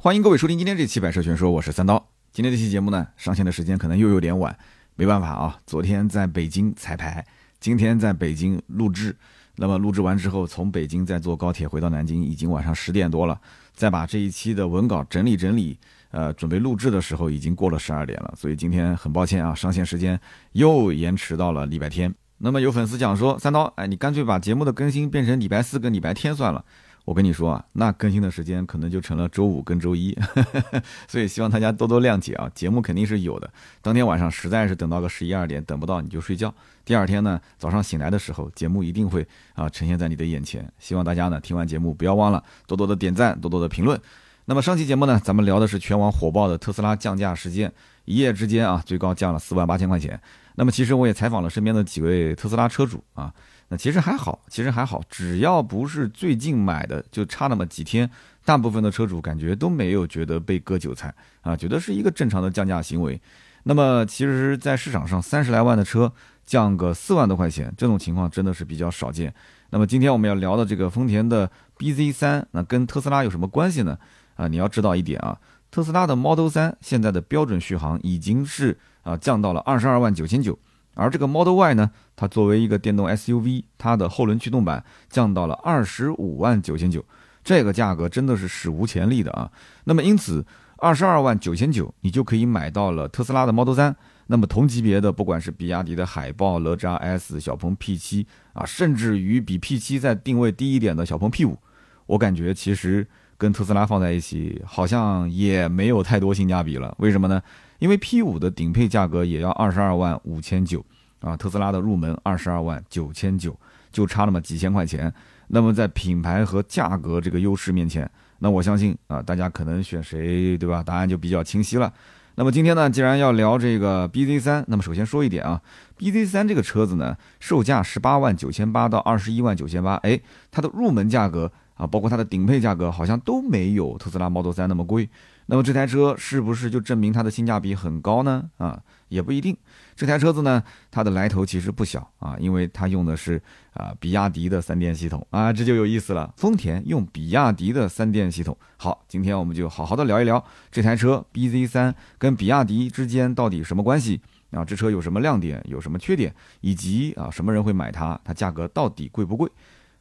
[0.00, 2.08] 欢迎各位收听今天这期《百车全说》，我是三刀。
[2.30, 4.56] 今天这期节目呢，上线的时间可能又有点晚，
[4.94, 5.58] 没办法啊。
[5.66, 7.26] 昨天在北京彩排，
[7.58, 9.16] 今天在北京录制。
[9.56, 13.40] 那么录制完之后，从北京再坐高铁回到南京，已经晚上十点多了。
[13.74, 15.76] 再把这一期的文稿整理整理，
[16.12, 18.32] 呃，准备录制的时候，已经过了十二点了。
[18.36, 20.18] 所以今天很抱歉啊，上线时间
[20.52, 22.14] 又延迟到了礼拜天。
[22.36, 26.64] 那么有粉丝讲说，三刀，哎，你干脆把节目的更新变成礼拜四跟礼拜天算了。
[27.08, 30.14] 我跟你说啊，那更新的时间可能就成了周五跟周一，
[31.08, 32.52] 所以希望大家多多谅解啊。
[32.54, 36.54] 节目肯定是有的，当天晚上实在是等到个十一二点等不到你就睡觉。
[36.84, 40.70] 第二天呢早上醒来的时候，节目一定会啊呈现在你的眼前。
[40.78, 43.98] 希望大家呢听完节目不要忘了多多的点赞，多多的评论。
[44.44, 47.72] 那么上期节目呢，咱们聊的是全网火爆的特斯拉降价事件，
[48.04, 50.20] 一夜之间啊最高降了四万八千块钱。
[50.56, 53.32] 那么其实我也采访了身边的几位特斯拉车主啊。
[53.68, 58.10] 那其实还好，其实还好，只要不是最近买的，就差那么几天，
[58.44, 63.20] 大部分的车主感觉都没有觉得被割韭菜啊，觉得是一个正常的降价行为。
[63.64, 66.10] 那么其实，在市场上三十来万的车
[66.46, 69.34] 降个四万多块钱，这种情况真的是比较少见。
[69.68, 73.98] 那么今天我们要聊的这个丰田的 BZ 三，那跟特斯拉有什么关系呢？
[74.36, 75.38] 啊，你要知道一点啊，
[75.70, 80.58] 特斯拉的 Model 三现在的标准续航已经是啊降到了二十二万九千九。
[80.98, 87.04] 而这个 Model Y 呢，它作为一个电动 SUV，它的后轮驱动版降到了二十五万九千九，
[87.44, 89.50] 这个价格真的是史无前例的啊。
[89.84, 90.44] 那么因此，
[90.78, 93.94] 二十二万九千九，你就可以买到了特斯拉的 Model 3。
[94.30, 101.56] 那么同级别的，不管是比亚迪的海豹、哪吒 S、小鹏 P7 啊，甚至于比 P7 再定位低一点的小鹏 P5，
[102.04, 103.06] 我感觉其实
[103.38, 106.94] 跟特斯拉放在一起，好像也没有太多性价比了。
[106.98, 107.40] 为什么呢？
[107.78, 110.84] 因为 P5 的顶配价格也要二十二万五千九
[111.20, 113.58] 啊，特斯拉的入门二十二万九千九，
[113.90, 115.12] 就差那么几千块钱。
[115.48, 118.08] 那么在品牌和价格这个优势面前，
[118.40, 120.82] 那我相信啊，大家可能选谁，对吧？
[120.82, 121.92] 答案就比较清晰了。
[122.34, 125.60] 那么今天呢，既然要聊这个 BZ3，那么首先说一点啊
[125.98, 130.20] ，BZ3 这个车子呢，售价十八万九千八到二十一万九千八，哎，
[130.50, 135.08] 它的入门价格啊，包括它的顶配价格，好像都没有特斯拉 Model 3那么贵。
[135.50, 138.44] 那么这台车是不是就证明它的性价比很高呢？
[138.58, 138.78] 啊，
[139.08, 139.56] 也不一定。
[139.96, 143.40] 这台车子呢，它的来头其实不小啊，因为它用的是
[143.72, 146.30] 啊比亚迪的三电系统啊，这就有意思了。
[146.36, 148.54] 丰田用比亚迪的三电系统。
[148.76, 154.20] 好，今天我们就好好的聊一聊这台车 BZ3 跟比亚迪之间到底什么关系
[154.50, 154.62] 啊？
[154.62, 158.20] 这车有什么亮点，有什么缺点，以及啊什么人会买它？
[158.22, 159.50] 它价格到底贵不贵？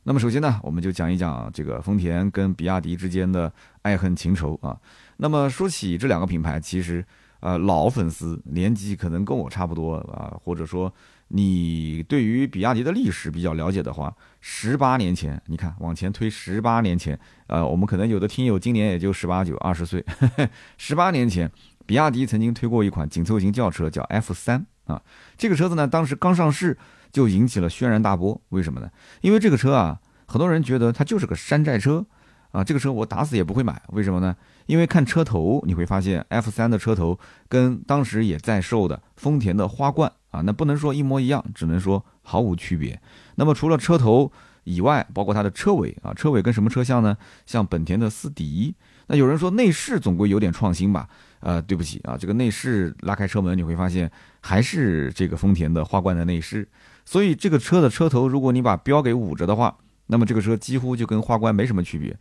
[0.03, 4.77] 那么首先呢，我们就讲一讲这个丰田跟比亚迪之间的爱恨情仇啊。
[5.17, 7.05] 那么说起这两个品牌，其实
[7.39, 10.91] 呃老粉丝年纪可能跟我差不多啊，或者说
[11.27, 20.05] 你对于比亚迪的历史比较了解的话，十八年前，你看往前推十八年前，呃，我们可能有的听友今年也就十八九、二十岁，
[20.77, 21.51] 十八年前，
[21.85, 25.01] 比亚迪曾经推过一款紧凑型轿车，叫 F 三啊，
[25.37, 26.77] 这个车子呢，当时刚上市。
[27.09, 28.91] 就引起了轩然大波，为什么呢？
[29.21, 29.97] 因为这个车啊，
[30.27, 32.05] 很多人觉得它就是个山寨车，
[32.51, 33.81] 啊，这个车我打死也不会买。
[33.93, 34.35] 为什么呢？
[34.67, 37.17] 因为看车头你会发现，F3 的车头
[37.49, 43.01] 跟当时也在售的丰田的花冠啊，那不能说一模一样，只能说毫无区别。
[43.35, 44.31] 那么除了车头
[44.65, 47.17] 以外，包括它的车尾啊，车尾跟什么车像呢？
[47.45, 48.75] 像本田的思迪。
[49.07, 51.07] 那有人说内饰总归有点创新吧？
[51.39, 54.11] 呃，对不起啊，这个内饰拉开车门你会发现
[54.41, 56.67] 还是这个丰田的花冠的内饰。
[57.05, 62.17] 所以这个车的车头，如果你把标给捂着的话，那么这个车几乎就跟花冠没什么区别。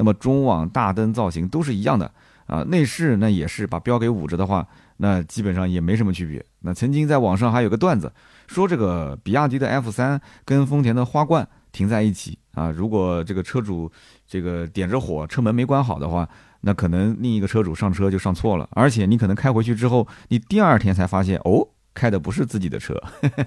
[0.00, 2.10] 那么中网大灯造型都是一样的
[2.46, 4.66] 啊，内饰那也是把标给捂着的话，
[4.96, 6.42] 那基本上也没什么区别。
[6.60, 8.10] 那曾经在网上还有个段子，
[8.46, 13.92] 说这个比亚迪的 F 三跟丰田的花冠停在一起啊，如果这个车主
[14.26, 16.26] 这个点着火，车门没关好的话，
[16.62, 21.68] 那可能另一个车主上车就上错了，而且你可能开回去之后，你第二天才发现哦。
[21.92, 22.94] 开的不是自己的车，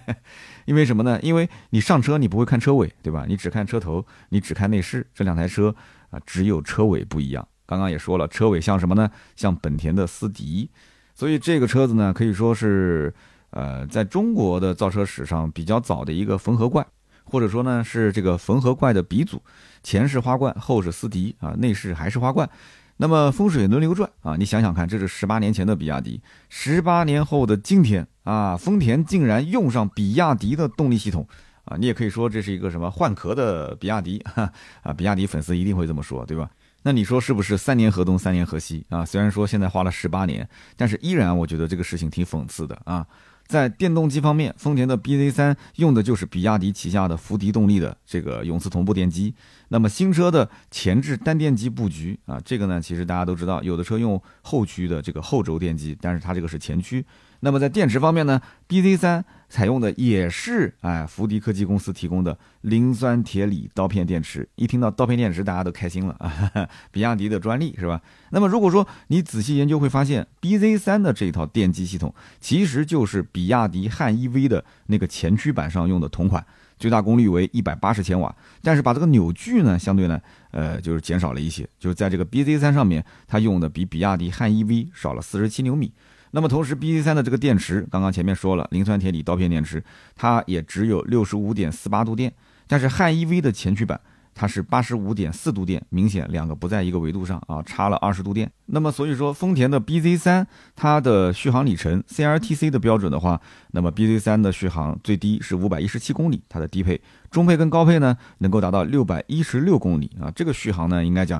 [0.67, 1.17] 因为什么呢？
[1.21, 3.23] 因为你上车你不会看车尾，对吧？
[3.25, 5.07] 你只看车头，你只看内饰。
[5.15, 5.73] 这两台车
[6.13, 7.45] 啊，只有车尾不一样。
[7.65, 9.09] 刚刚也说了，车尾像什么呢？
[9.35, 10.69] 像本田的思迪。
[11.15, 13.13] 所以这个车子呢，可以说是
[13.49, 16.85] 呃，在中国的造车史上比较早的一个缝合怪，
[17.23, 19.41] 或者说呢是这个缝合怪的鼻祖。
[19.81, 22.49] 前是花冠，后是思迪啊，内饰还是花冠。
[22.97, 31.27] 那么风水轮流转啊，你想想看，这是十八年前的比亚迪，十八年后的今天啊，丰田竟然用上比亚迪的动力系统
[31.65, 34.51] 啊，你也可以说这是一个什么换壳的比亚迪哈
[34.81, 36.49] 啊，比亚迪粉丝一定会这么说，对吧？
[36.83, 39.05] 那你说是不是三年河东三年河西啊？
[39.05, 43.07] 虽然说现在花了十八年，但是依然我觉得这个事情挺讽刺的啊。
[43.45, 49.33] 在电动机方面，丰田的 BZ 三用的就是比亚迪旗下的福迪动力的这个永磁同步电机。
[49.67, 57.05] 那么新车的前置单电机布局啊，这个呢，其实大家都知道，有的车用后驱的这个后轴电机，但是它这个是前驱。
[57.41, 64.49] 那么在电池方面呢，BZ 三采用的也是哎福迪科技公司提供的磷酸铁锂刀片电池。
[64.55, 68.01] 一听到刀片电池，大家都开心了啊，比亚迪的专利是吧？
[68.31, 72.11] 那么如果说你仔细研究，会发现 BZ 三的这套电机系统，
[72.41, 76.43] 其实就是比亚迪汉 EV 的那个前驱版上用的同款，
[76.79, 85.93] 最大功率为一百八十千瓦，但是把这个扭矩呢，相对呢，呃，就是减少了一些，就是在这个 BZ 三上面，它用的比比亚迪汉 EV 少了四十七牛米。
[86.35, 89.83] 那么同时，BZ 三的这个电池，刚刚前面说了，磷酸铁锂刀片电池，
[90.15, 92.33] 它也只有六十五点四八度电，
[92.67, 94.01] 但是汉 E V 的前驱版
[94.33, 98.51] 它是八十五点四度电，明显两个不在一个维度上啊，差了二十度电。
[98.65, 103.39] 那么所以说，丰田的 B Z 三它的续航里程 C R T C 的标准的话，
[103.69, 106.99] 那么 B Z 三的续航最低是五百一十七公里，它的低配、
[107.29, 111.39] 中配跟高配呢，能够达到六百一十六公里啊，这个续航呢，应该讲。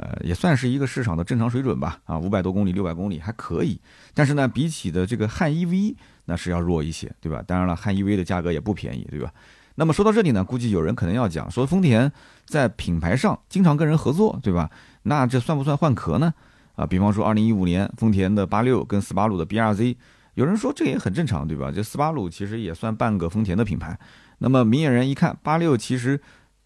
[0.00, 3.78] 呃，也算是一个市场的正常水准吧，啊，五百多公里、六百公里还可以。
[4.14, 5.94] 但是呢，比起的这个汉 EV，
[6.24, 7.42] 那是要弱一些，对吧？
[7.46, 9.30] 当然了，汉 EV 的价格也不便宜，对吧？
[9.74, 12.10] 那么说到这里呢，估计有人可能要讲说，丰田
[12.46, 14.70] 在品牌上经常跟人合作，对吧？
[15.02, 16.32] 那这算不算换壳呢？
[16.76, 19.96] 啊，比方说二零一五年丰田的八六跟斯巴鲁的 BRZ，
[20.32, 21.70] 有人说这也很正常，对吧？
[21.70, 23.98] 这斯巴鲁其实也算半个丰田的品牌。
[24.38, 26.18] 那么明眼人一看，八六其实。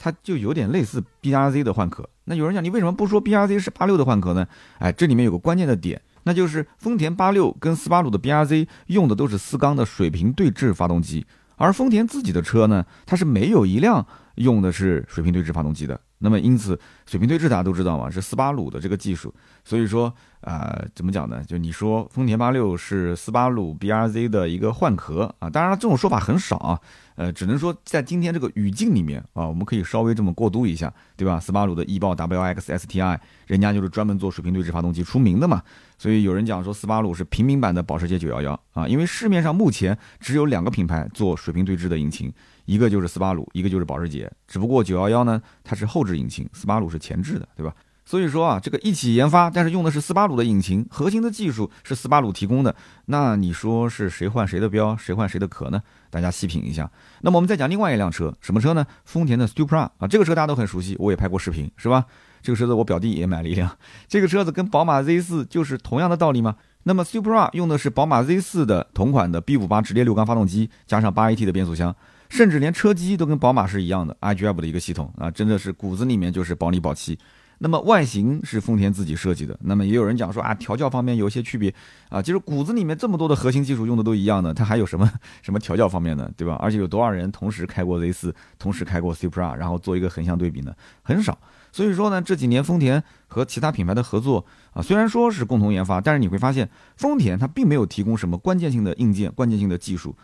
[0.05, 2.07] 它就有点类似 B R Z 的换壳。
[2.25, 4.47] 那有人讲，你为什么不说 B R Z 是八六的换壳呢？
[4.79, 11.25] 哎，这里面有个关键的点，那就是丰田八六跟斯巴鲁的 B R Z 用的都是四缸的水平对置发动机，
[11.57, 15.99] 而丰田自己的车呢，它是没有一辆用的是水平对置发动机的。
[16.25, 19.33] 那么因此，水平对置大家都知道嘛，是斯巴鲁的这个技术。
[19.63, 21.45] 所以说啊，怎么讲呢？
[21.45, 26.81] 就你说丰田八六是斯巴鲁 B R Z 的一个换壳啊，当然了，这种说法很少啊。
[27.17, 31.39] 呃，只能说在今天这个语境里面啊，我们可以稍微这么过渡一下，对吧？
[31.39, 35.63] 斯巴鲁的翼豹 WX STI，人家就是专门做水平对置发动机出名的嘛。
[35.97, 42.33] 所以有人讲说斯巴鲁是平民版的保时捷911啊，因为市面上目前只有两个品牌做水平对置的引擎，
[42.65, 44.31] 一个就是斯巴鲁，一个就是保时捷。
[44.47, 47.75] 只不过911呢，它是后置引擎，斯巴鲁是前置的，对吧？
[48.07, 52.75] 所以说啊，这个一起研发，但是用的是斯巴鲁的引擎，核心的技术是斯巴鲁提供的。
[53.07, 55.83] 那你说是谁换谁的标，谁换谁的壳呢？
[56.11, 56.91] 大家细品一下。
[57.23, 58.87] 那么我们再讲另外一辆车，什么车呢？
[59.07, 62.05] 丰田的 Supra 啊，这个车大家都很熟悉，我也拍过视频，是吧？
[62.43, 63.75] 这个车子我表弟也买了一辆。
[64.07, 66.57] 这个车子跟宝马 Z4 就是同样的道理吗？
[66.83, 71.97] 那么 Supra 用的是宝马 Z4 的同款的 B58 直列六缸发动机，加上 8AT 的变速箱，
[72.35, 77.17] 甚至连车机都跟宝马是一样的 iDrive 的一个系统啊，真的是骨子里面就是保里保气。
[77.59, 81.73] 那么外形是丰田自己设计的，那么也有人讲说啊，调教方面有一些区别
[82.09, 85.09] 啊，其实骨子里面这么多的核心技术用的都一样的，它还有什么
[85.43, 86.57] 什么调教方面的，对吧？
[86.61, 90.75] 而且有多少人同时开过 Z 四，同时开过 Supra，然后做一个横向对比呢？
[91.03, 91.39] 很少。
[91.71, 100.17] 所以说呢，这几年丰田和其他品牌的合作啊，虽然说是共同研发，但是你会发现丰田它并没有提供什么关键性的硬件、关键性的技术。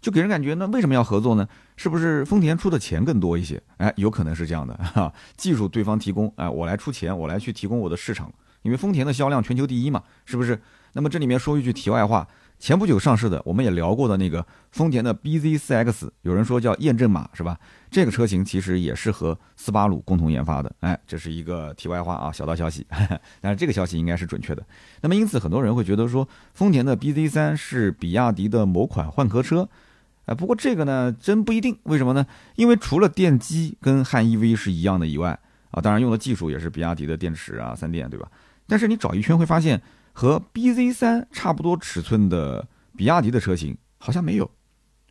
[0.00, 1.48] 就给人感觉，那为什么要合作呢？
[1.76, 3.60] 是不是丰田出的钱更多一些？
[3.78, 5.12] 哎，有可能是这样的 哈。
[5.36, 8.32] 技术对方提供，哎，我来出钱，我来去提供我的市场，
[8.62, 10.60] 因为丰田的销量全球第一嘛，是不是？
[10.92, 12.26] 那么这里面说一句题外话，
[12.58, 17.58] 前不久上市的，我们也聊过的那个丰田的 BZ4X，有人说叫验证码是吧？
[17.90, 22.86] 这个车型其实也是和斯巴鲁共同研发的，哎，这是一个题外话啊，小道消息，
[23.42, 24.64] 但是这个消息应该是准确的。
[25.02, 29.68] 那么因此很多人会觉得说，丰田的 BZ3 是比亚迪的某款换壳车。
[30.26, 31.76] 哎，不过这个呢，真不一定。
[31.84, 32.26] 为什么呢？
[32.56, 35.38] 因为除了电机跟汉 EV 是一样的以外，
[35.70, 38.28] 啊，当然用的技术也是比亚迪的电池啊，三电，对吧？
[38.66, 39.80] 但是你找一圈会发现，
[40.12, 42.66] 和 BZ 三差不多尺寸的
[42.96, 44.50] 比亚迪的车型好像没有，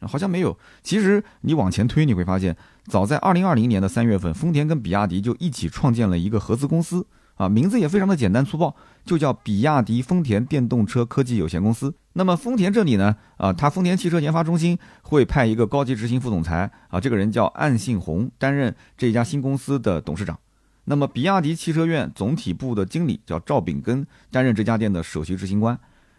[0.02, 0.58] 好像没有。
[0.84, 2.56] 其实你往前推，你会发现，
[2.86, 7.08] 早在2020年的三月份，丰田跟比亚迪就一起创建了一个合资公司。
[7.36, 11.94] 啊，名字也非常的简单粗暴，就叫比亚迪丰田电动车科技有限公司。
[12.18, 20.40] 那么丰田这里呢，啊，它丰田汽车研发中心会派一个高级执行副总裁，啊，这个人叫岸信宏，担任这家新公司的董事长。
[20.86, 25.78] 那么比亚迪汽车院总体部的经理叫赵炳根，担任这家店的首席执行官。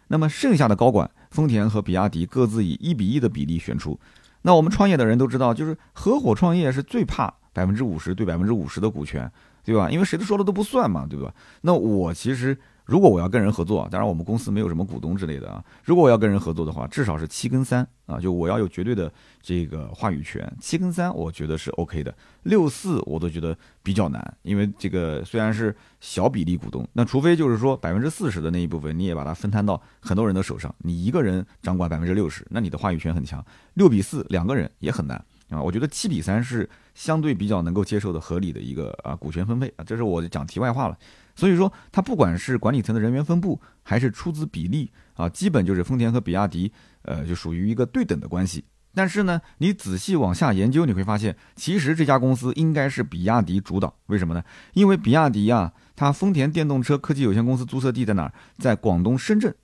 [0.09, 3.99] 那么剩下的高管，丰田和比亚迪各自以一比一的比例选出。
[4.43, 9.29] 那我们创业的人都知道，就是合伙创业是最怕百分之五十对百分之五十的股权。
[9.63, 9.91] 对吧？
[9.91, 11.33] 因为谁都说了都不算嘛，对吧？
[11.59, 15.63] 那我其实如果我要跟人合作，当然我们公司没有什么股东之类的啊。
[15.83, 20.51] 如果我要跟人合作的话，至少是七跟三啊，就我要有绝对的这个话语权。
[20.61, 22.15] 七跟三，我觉得是 OK 的。
[22.43, 33.45] 六四我都觉得比较难，因为这个虽然是小比例股东，那除非就是说百分之四十的那一部分，你也把它分摊到很多人的手上，你一个人掌管百分之六十，那你的话语权很强。
[33.73, 35.21] 六比四两个人也很难。
[35.49, 40.97] 啊，我觉得七比三是相对比较能够接受的合理的一个啊股权分配啊，这是我讲题外话了。
[41.37, 48.65] 所以说，它不管是管理层的人员分布，还是出资比例啊，基本就是丰田和比亚迪，呃，就属于一个对等的关系。
[48.95, 53.95] 但是呢，你仔细往下研究，你会发现，其实这家公司应该是比亚迪主导。
[54.07, 54.43] 为什么呢？
[54.73, 58.33] 因为比亚迪啊，它丰田电动车科技有限公司注册地在哪儿？
[58.57, 59.55] 在广东深圳。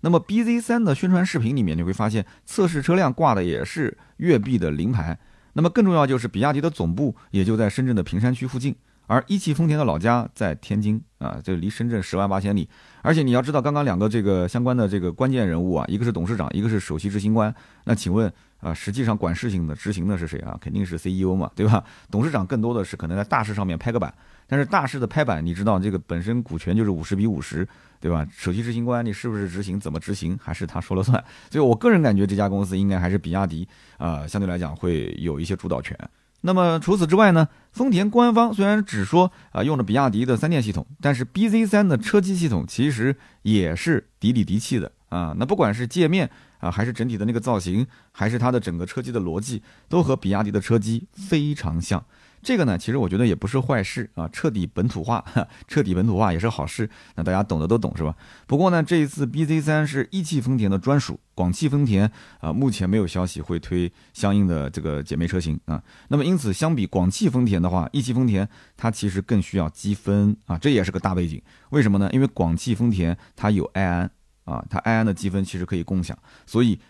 [0.00, 5.16] 那么 BZ3 的宣传视频里面，你会发现测试车辆挂的也是粤 B 的临牌。
[5.52, 8.74] 那么更重要就是，比亚迪的总部也就在深圳的坪山区附近。
[9.10, 12.68] 而一汽丰田的老家在天津啊，这离深圳十万八千里。
[13.02, 17.52] 而且你要知道，刚刚两个这个相关的这个关键人物啊，一个是董事长，一个是首席执行官。
[17.82, 20.56] 那请问啊，实际上管事情的、执行的是谁啊？
[20.60, 21.82] 肯定是 CEO 嘛，对吧？
[22.08, 24.14] 董事长更多的是可能在大事上面拍个板，
[24.46, 27.66] 但是大事的拍板，你知道这个本身股权就是五十比五十，
[27.98, 28.24] 对吧？
[28.30, 31.20] 首席执行官你是不是执行，怎么执行，还是他说了算。
[31.50, 33.66] 所以我个人感觉这家公司应该还是比亚迪
[33.98, 35.98] 啊，相对来讲会有一些主导权。
[36.42, 37.48] 那么除此之外呢？
[37.72, 45.34] 丰田官方虽然只说啊用了比亚迪的三电系统，但是 BZ3 的车机系统其实也是迪里迪气的啊。
[45.38, 46.28] 那不管是界面
[46.58, 52.04] 啊，还是整体的那个造型，还是它的整个车机的逻辑，都和比亚迪的车机非常像。
[52.42, 55.24] 这个呢，其实我觉得也不是坏事啊，彻底本土化，
[55.68, 56.88] 彻底本土化也是好事。
[57.16, 58.14] 那大家懂的都懂是吧？
[58.46, 65.82] 不过呢，这一次 BZ 三是一汽丰田的专属，广汽丰田啊，目前没有消息会推相应的这个姐妹车型啊。
[66.08, 71.40] 那么因此，相比广汽丰田的话，一汽丰田它其实更需要积分啊，这也是个大背景。
[71.70, 72.08] 为什么呢？
[72.12, 74.10] 因为广汽丰田它有埃安
[74.44, 76.80] 啊，它埃安的积分其实可以共享，所以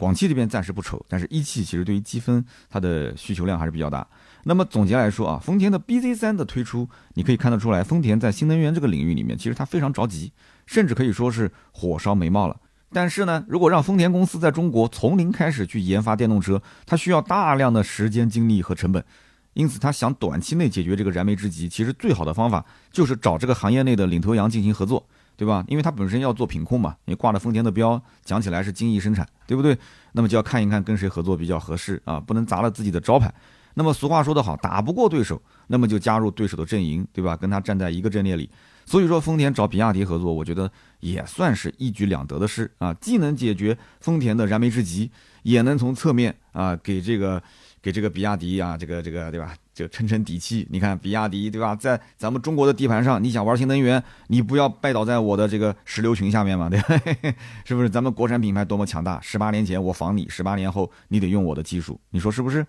[0.00, 1.04] 广汽这边暂时不愁。
[1.06, 4.06] 但是一汽其实对于积分它的需求量还是比较大。
[4.44, 10.32] 那么总结来说啊，丰田的 BZ3 的推出，你可以看得出来，丰田在新能源这个领域里面，其实它非常着急，
[10.64, 12.56] 甚至可以说是火烧眉毛了。
[12.90, 19.04] 但是呢，如果让丰田公司在中国从零开始去研发电动车，它需要大量的时间、精力和成本，
[19.52, 25.06] 因此它想短期内解决这个燃眉之急，其实最好的方法就是找这个行业内的领头羊进行合作，
[25.40, 25.64] 对吧？
[25.68, 29.74] 因为它本身要做品控嘛，你挂了丰田的标，讲起来是精益生产，对不对？
[30.12, 33.32] 那么就要看一看跟谁合作比较合适啊，不能砸了自己的招牌。
[33.72, 37.34] 那么俗话说得好，打不过对手，那么就加入对手的阵营，对吧？
[37.34, 38.50] 跟他站在一个阵列里。
[38.84, 45.10] 所以说，丰田找比亚迪合作，我觉得也算是一举两得的事啊，既能解决丰田的燃眉之急，
[45.42, 47.42] 也能从侧面啊给这个
[47.82, 50.66] 给这个比亚迪啊这个这个对吧，就撑撑底气。
[50.70, 57.00] 你看比亚迪对吧，在咱们中国的地盘上，你想玩新能源，你不要拜倒在我的这个石榴裙下面嘛，对吧？
[57.64, 57.88] 是不是？
[57.88, 62.66] 咱们国产品牌多么强大，十八年前我仿你，十八年后你得用我的技术，你说是不是？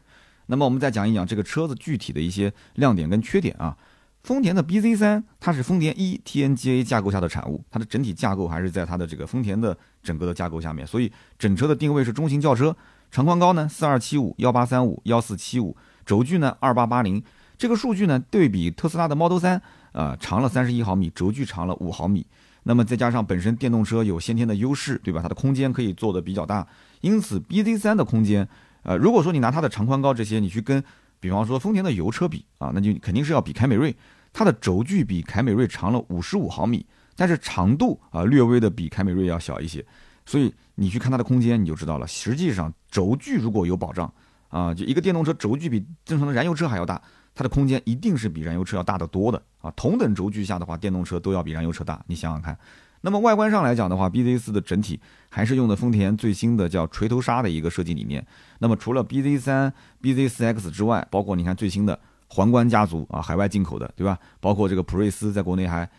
[0.47, 3.77] 那么我们再讲一讲这个车子具体的一些亮点跟缺点啊。
[4.23, 12.75] 丰田的 BZ3 它是丰田一 TNGA 架构下的产物，它的整体架构还是在它的这个丰田的整个的架构下面，所以整车的定位是中型轿车，
[13.11, 15.75] 长宽高呢四二七五幺八三五幺四七五，
[16.05, 17.21] 轴距呢二八八零，
[17.57, 19.59] 这个数据呢对比特斯拉的 Model 3，
[19.91, 22.25] 呃长了三十一毫米，轴距长了五毫米，
[22.63, 25.21] 那么再加上本身电动车有先天的优势，对吧？
[25.21, 26.65] 它的空间可以做的比较大，
[27.01, 28.47] 因此 BZ3 的空间。
[28.83, 30.81] 呃，如果说你拿它的长宽高这些，你去跟，
[31.19, 33.93] 比方说丰田的油车比啊，那就肯定是要比凯美瑞，
[34.31, 39.85] 它的轴距比凯美瑞长了五十五毫米，但是长度啊略微的比凯美瑞要小一些，
[40.31, 42.07] 所以你去看它的空间你就知道了。
[42.07, 44.09] 实际上轴距如果有保障
[44.47, 47.01] 啊，就一个电动车轴距比正常的燃油车还要大，
[47.35, 49.69] 它的空间一定是比燃油车要大得多的啊。
[49.75, 52.57] 同等轴距下的话，电动车都要比燃油车大，你想想看。
[53.01, 54.97] 那么外观上来讲的话，BZ 四的整体
[55.27, 58.25] 还是用的丰田最新的叫锤头鲨的一个设计理念。
[58.59, 64.17] 那么除了 BZ 三、BZ 四 X 之外，包括你看最新的皇冠家族啊，海外进口的，对吧？
[64.39, 65.89] 包括这个普锐斯在国内还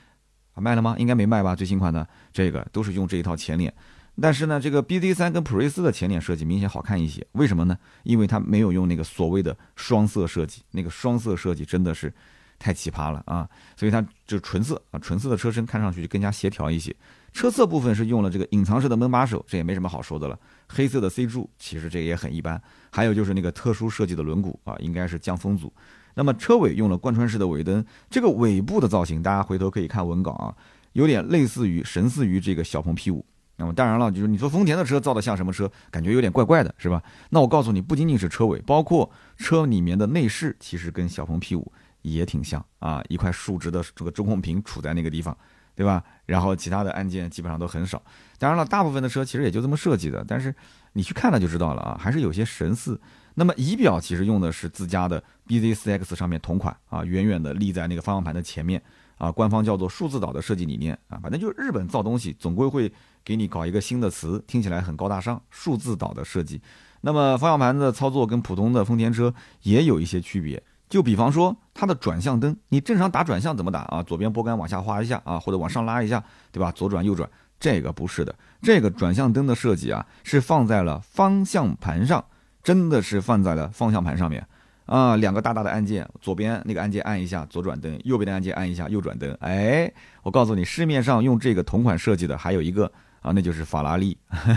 [0.55, 0.95] 卖了吗？
[0.99, 1.55] 应该没卖吧？
[1.55, 3.75] 最新款的这个都是用这一套前脸。
[4.21, 7.79] 但是呢，这个 BZ3 跟普锐斯的前脸设计明显好看一些，为什么呢？
[8.03, 12.13] 因为它没有用那个所谓的双色设计，那个双色设计真的是。
[12.59, 13.49] 太奇葩了啊！
[13.77, 16.95] 所以它就纯色啊，纯色的车身看上去就更加协调一些。
[17.33, 20.39] 车侧部分是用了这个隐藏式的门把手，这也没什么好说的了。
[20.69, 22.63] 黑色的 C 柱其实这个也很一般。
[22.93, 25.73] 还有就是那个特殊设计的轮毂啊，应该是降风阻。
[26.15, 30.55] 那么车尾用了贯穿式的尾灯，这个尾部的造型，大家回头可以看文稿啊，
[30.93, 33.25] 有点类似于神似于这个小鹏 P5。
[33.63, 35.71] 那么当然了，就是你说丰田的车造的像什么车？
[35.89, 37.01] 感觉有点怪怪的，是吧？
[37.31, 41.65] 那我告诉你，不仅仅是车尾，包括车里面的内饰，其实跟小鹏 P5。
[42.03, 45.39] 也挺像啊，一块竖直的这个中控屏处在那个地方，
[45.77, 46.03] 对吧？
[46.27, 48.03] 然后其他的按键基本上都很少。
[48.41, 50.53] 当然了，大部分的车其实也就这么设计的，但是
[50.95, 53.01] 你去看了就知道了啊，还是有些神似。
[53.35, 58.83] 那么仪表其实用的是自家的 BZ4X 上面同款啊，远远的立在那个方向盘的前面
[59.17, 62.93] 啊，官方叫做数字岛的设计理念啊，反正就是日本造东西总归会
[63.25, 66.61] 给你搞一个新的词，听起来很高大上，数字岛的设计。
[67.03, 70.63] 那么方向盘的操作跟普通的丰田车也有一些区别。
[70.89, 74.03] 就比方说它的转向灯，你正常打转向怎么打啊？
[74.03, 76.71] 左边拨杆往下滑一下啊，或者往上拉一下，对吧？
[76.71, 77.27] 左转右转，
[77.59, 82.23] 这个不是的，这个转向灯的设计啊，是放在了方向盘上，
[82.63, 84.47] 真的是放在了方向盘上面
[84.85, 89.33] 啊，两个大大的按键，左边那个按键按一下左转灯，右边的按键按一下右转灯。
[89.41, 89.91] 哎，
[90.23, 94.17] 我告诉你，市面上用这个同款设计的还有一个啊，那就是法拉利，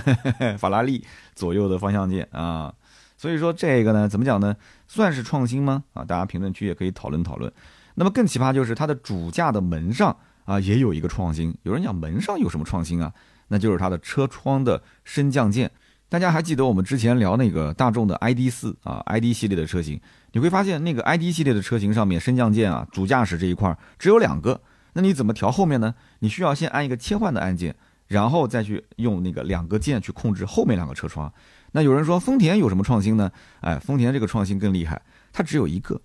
[0.59, 1.03] 法拉利
[1.33, 2.73] 左右的方向键啊。
[3.17, 4.55] 所以说这个呢，怎么讲呢？
[4.87, 5.83] 算是创新吗？
[5.93, 7.51] 啊，大家评论区也可以讨论讨论。
[7.95, 11.55] 那么更奇葩就是它的主驾的门上啊，也有一个创新。
[11.63, 13.13] 有人讲门上有什么创新啊？
[13.47, 15.71] 那就是它的车窗的升降键。
[16.09, 19.99] 大家还记得我们之前聊那个大众的 ID 四啊，ID 系列的车型，
[20.33, 24.61] 你会发现那个 ID 系列的车型上面升降键啊，主驾驶这一块只有两个。
[24.93, 25.95] 那你怎么调后面呢？
[26.19, 27.75] 你需要先按一个切换的按键，
[28.07, 31.31] 然后再去用那个两个键去控制后面两个车窗。
[31.71, 33.31] 那有人说丰田有什么创新呢？
[33.61, 35.01] 哎，丰田这个创新更厉害，
[35.33, 36.01] 它只有一个。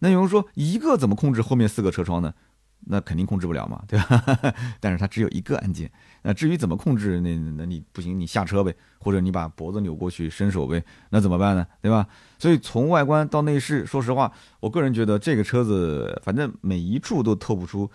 [0.00, 2.32] 那有人说一个怎么控制后面四个车窗呢？
[2.86, 4.24] 那肯定控制不了嘛，对吧？
[4.80, 5.92] 但是它只有一个按键。
[6.22, 11.66] 那至于怎么控制，那那你不行，你下车呗，或者你把脖子扭过去伸手呗，那怎么办呢？
[11.82, 12.06] 对吧？
[12.38, 17.90] 所以从外观到内饰，说实话，我个人觉得这个车子反正每一处都透不出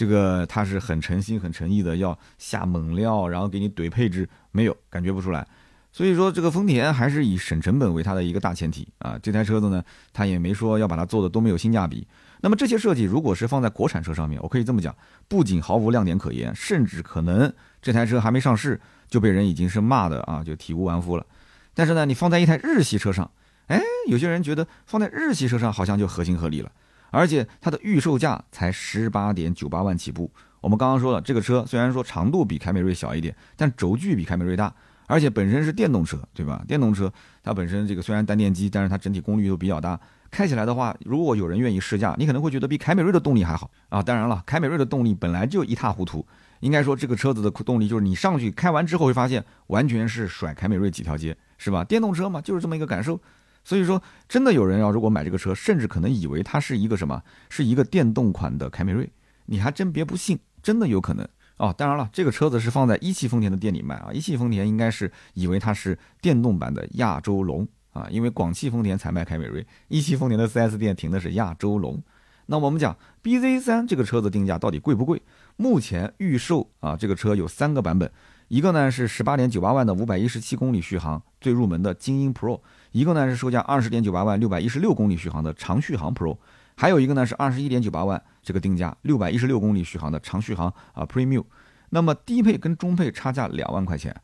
[0.00, 5.46] 这个他是很诚心、很诚意的要下猛料，然后给你怼配置，没有感觉不出来。
[5.92, 9.18] 所以说，这个丰田还是以省成本为它的一个大前提啊。
[9.22, 12.08] 这台车子呢，它也没说要把它做的多没有性价比。
[12.40, 14.96] 那么这些设计如果是放在国产车上面，我可以这么讲，
[15.28, 17.52] 不仅毫无亮点可言，甚至可能
[17.82, 18.80] 这台车还没上市
[19.10, 21.26] 就被人已经是骂的啊，就体无完肤了。
[21.74, 23.30] 但是呢，你放在一台日系车上，
[23.66, 26.72] 哎，有些人觉得放在日系车上好像就合情合理了。
[27.10, 30.30] 而且它的预售价才十八点九八万起步。
[30.60, 34.72] 我们刚刚说了，这个车虽然说长度比凯美瑞小一点，但轴距比凯美瑞大。
[35.06, 36.62] 而且本身是电动车，对吧？
[36.68, 37.12] 电动车
[37.42, 39.98] 它本身这个虽然单电机，但是它整体功率都比较大。
[40.30, 44.00] 开起来的话，如果有人愿意试驾，你可能会觉得比凯美瑞的动力还好啊。
[44.00, 46.24] 当然了，凯美瑞的动力本来就一塌糊涂。
[46.60, 51.82] 应该说这个车子的动力就是你上去开完之后会发现，完全是甩凯美瑞几条街，是吧？
[51.82, 53.20] 电动车嘛，就是这么一个感受。
[53.62, 59.10] 所以说，真的有人要如果买这个车，甚至可能以为它是一个什么，是一个电动款的凯美瑞，
[59.46, 61.26] 你还真别不信，真的有可能。
[61.58, 64.10] 哦，当然了，这个车子是放在一汽丰田的店里卖啊。
[64.12, 72.02] 一汽丰田应该是以为它是电动版的亚洲龙啊，因为广汽丰田才卖凯美瑞，一汽丰田的 4S 店停的是亚洲龙。
[72.46, 75.20] 那我们讲，BZ 三这个车子定价到底贵不贵？
[75.56, 78.10] 目前预售啊，这个车有三个版本，
[78.48, 82.60] 一个呢是十八点九八万的五百一十七公里续航最入门的精英 Pro，
[82.92, 86.36] 一个呢是售价二十点九八万六百一十六公里续航的长续航 Pro。
[86.76, 91.44] 还有一个呢是二十一点九八万这个定价六百一十六公里续航的长续航啊 Premium，
[91.90, 94.14] 那么低配跟中配差价两万块钱，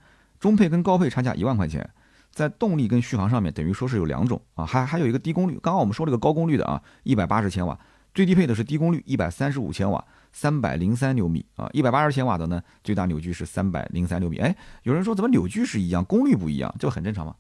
[0.41, 1.87] 中配跟高配差价一万块钱，
[2.31, 7.79] 在动力跟续航上面等于说是有两种啊，还还有一个低功率，刚刚我们说了个高功率的啊，一百八十千瓦，
[8.15, 10.03] 最低配的是低功率一百三十五千瓦，
[10.33, 17.35] 三百零三牛米啊，一百八十千瓦的呢最大扭矩是三百零三牛米，哎，有人说怎么扭矩是一样，功率不一样，这不很正常吗？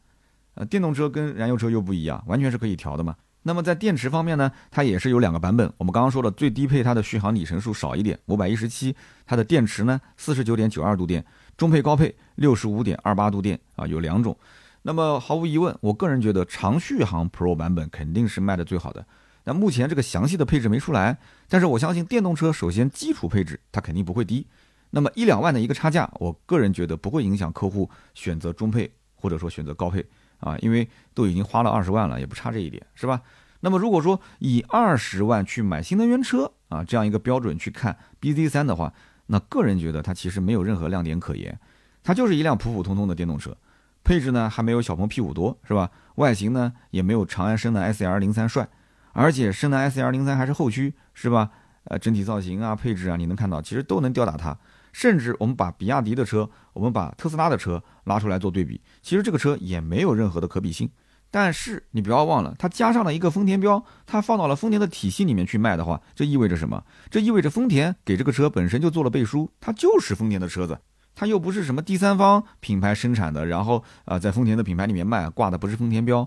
[0.56, 3.14] 呃，电动车跟燃油车又不一样，完全是可以调的嘛。
[3.42, 5.70] 那么在电池方面呢，它也是有两个版本。
[5.76, 11.24] 我们刚刚说的最低配它的续航里程数少一点，五百一十七，它的电池呢四十九点九二度电，
[11.56, 14.36] 中配高配六十五点二八度电啊，有两种。
[14.82, 19.06] 那么毫无疑问，我个人觉得长续航 Pro 版本肯定是卖的最好的。
[19.44, 24.46] 那目前这个详细的配置没出来，但是我相信电动车首先基础配置它肯定不会低。
[24.90, 30.04] 那么一两万的一个差价，我个人觉得不会影响客户选择中配或者说选择高配。
[30.40, 33.22] 啊，因为都已经花了二十万了，也不差这一点，是吧？
[33.60, 38.92] 那么如果说以二十万去买新能源车啊，这样一个标准去看 BZ 三的话，
[39.26, 41.58] 那个人觉得它其实没有任何亮点可言，
[42.04, 43.56] 它就是一辆普普通通的电动车，
[44.04, 45.90] 配置呢还没有小鹏 P 五多，是吧？
[46.16, 48.68] 外形呢也没有长安深蓝 SL 零三帅，
[49.12, 51.50] 而且深蓝 SL 零三还是后驱，是吧？
[51.84, 54.56] 呃，整体造型啊、配置啊，你能看到其实都能吊打它。
[54.96, 60.90] 甚至我们把比亚迪的车，我们把特斯拉的车拉出来做对比，其实这个车也没有任何的可比性。
[61.30, 66.82] 但是你不要忘了，它加上了一个丰田标，它放到了丰田的体系里面去卖的话，这意味着什么？
[67.10, 70.80] 这意味着丰田给这个车本身就做了背书，它就是丰田的车子，
[71.14, 76.26] 它又不是什么第三方品牌生产的，然后啊在丰田的品牌里面卖，挂的不是丰田标。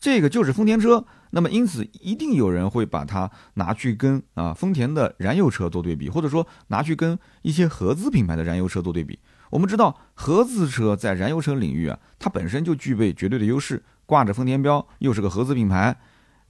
[0.00, 9.18] 这个就是丰田车，那么因此一定有人会把它拿去跟啊丰田的燃油车做对比，或者说拿去跟一些合资品牌的燃油车做对比。
[9.50, 15.96] 我们知道合资车在燃油车领域啊，它本身就具备绝对的优势，挂着丰田标，又是个合资品牌。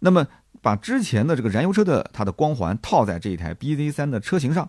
[0.00, 0.26] 那么
[0.60, 4.68] 把之前的这个燃油车的它的光环套在这一台 BZ 三的车型上，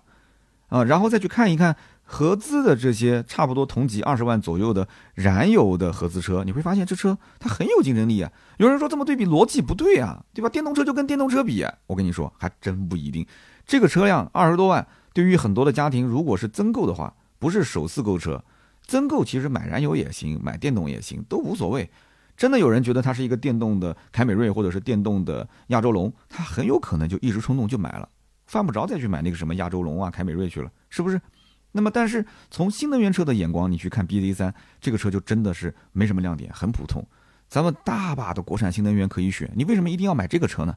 [0.67, 1.75] 啊，然后再去看一看
[2.11, 8.31] 合资的这些差不多同级二十万左右的燃油的合资车，你会发现这车它很有竞争力啊。
[8.57, 10.49] 有人说这么对比逻辑不对啊，对吧？
[10.49, 13.23] 电动车就跟电动车比，我跟你说还真不一定。
[13.63, 18.43] 这个车辆二十多万，对于很多的家庭，如果是增购的话，不是首次购车，
[18.87, 21.87] 增购其实买燃油也行，买电动也行，都无所谓。
[22.35, 28.09] 真的有人觉得它是一个电动的凯美瑞或者是电动的亚洲龙，他很有可能就一时冲动就买了，
[28.47, 31.21] 犯不着再去买那个什么亚洲龙啊、凯美瑞去了，是不是？
[31.71, 37.05] 那么，但是从新能源车的眼光，你去看 B Z 三这个车就真的是没什么亮点，很普通。
[37.47, 40.75] 咱们大把的国产新能源可以选，你为什么一定要买这个车呢？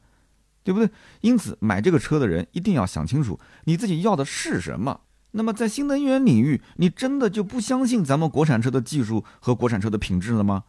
[0.63, 0.89] 对不对？
[1.21, 5.01] 因此，买这个车的人一定要想清楚你自己要的是什么。
[5.31, 10.63] 那么，在新能源领域，你真的就不相信咱们国产车的技术和国产车的品质了吗？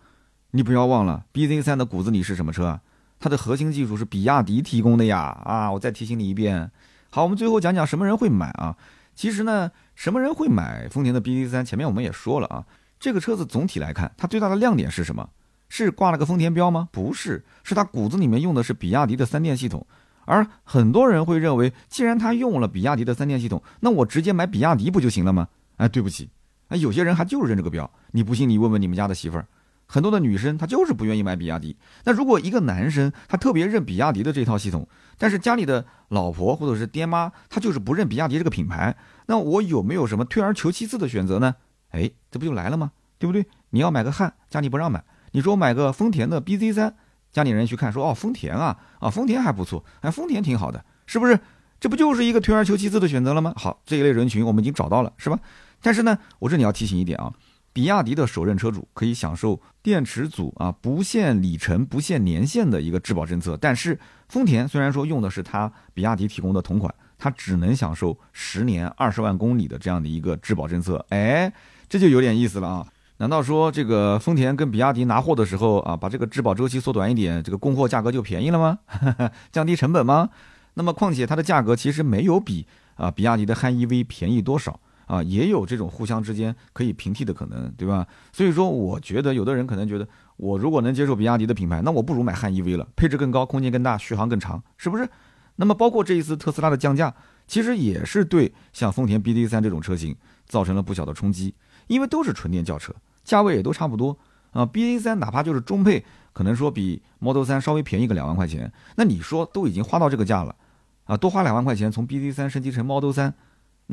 [0.52, 2.80] 你不要忘了，B Z 三的骨子里是什么车啊？
[3.20, 5.18] 它的核心技术是比亚迪提供的呀！
[5.44, 6.70] 啊，我再提醒你一遍。
[7.10, 8.76] 好，我们最后讲讲什么人会买啊？
[9.14, 9.70] 其实呢。
[9.96, 11.64] 什么人会买丰田的 B Z 三？
[11.64, 12.66] 前面我们也说了啊，
[12.98, 15.31] 这个车子总体来看，它最大的亮点是什么？
[15.68, 16.88] 是挂了个丰田标吗？
[16.90, 19.87] 不是，是它骨子里面用的是比亚迪的三电系统。
[20.24, 25.46] 而很多人会认为，既然它用了比亚迪的三电系统，那我直接买比亚迪不就行了吗？
[25.77, 26.29] 哎，对不起，
[26.70, 27.88] 哎，有些人还就是认这个标。
[28.11, 29.46] 你不信，你问问你们家的媳妇儿。
[29.94, 31.76] 很多的女生她就是不愿意买比亚迪。
[32.02, 41.54] 那如果一个男生他特别认比亚迪的这套系统，但是家里的老婆或者是爹妈他就是不认比亚迪这个品牌，那我有没有什么退而求其次的选择呢？
[41.90, 42.90] 哎，这不就来了吗？
[43.20, 43.46] 对不对？
[43.70, 45.04] 你要买个汉，家里不让买。
[45.30, 46.96] 你说买个丰田的 BZ 三，
[47.30, 51.38] 家里人去看说哦，丰田啊啊，丰田还不错，哎，丰田挺好的，是不是？
[51.78, 53.54] 这不就是一个退而求其次的选择了吗？
[53.57, 55.38] 好，这一类人群我们已经找到了，是吧？
[55.80, 57.33] 但是呢，我这里要提醒一点啊。
[57.74, 71.04] 比亚迪的首任车主可以享受电池组啊不限里程、不限年限的一个质保政策，但是丰田虽然说用的是它比亚迪提供的同款，它只能享受十年二十万公里的这样的一个质保政策。
[71.08, 71.52] 哎，
[71.88, 72.87] 这就有点意思了啊！
[73.16, 78.78] 难道说这个丰田跟比亚迪拿货的时候啊，把这个质保周期缩短一点，这个供货价格就便宜了吗？
[79.50, 80.30] 降低成本吗？
[80.74, 84.78] 那么况且它的价格其实没有比啊比亚迪的汉 EV 便宜多少。
[85.06, 88.06] 啊，也有这种互相之间可以平替的可能，对吧？
[88.32, 95.08] 所以说，我觉得有的人可能觉得，我如果能接受比亚迪的品牌，那我不如买汉 EV 了，配置更高，空间更大，续航更长，是不是？
[95.56, 97.14] 那么包括这一次特斯拉的降价，
[97.46, 101.54] 其实也是对像丰田 bz 三这种车型造成了不小的冲击，
[101.86, 104.18] 因为都是纯电轿车，价位也都差不多
[104.50, 104.66] 啊。
[104.66, 110.56] bz 三哪怕就是中配，可能说比 Model 三稍微便宜个两万块钱，那你说都已经花到这个价了，
[111.04, 113.34] 啊，多花两万块钱从 bz 三升级成 Model 三。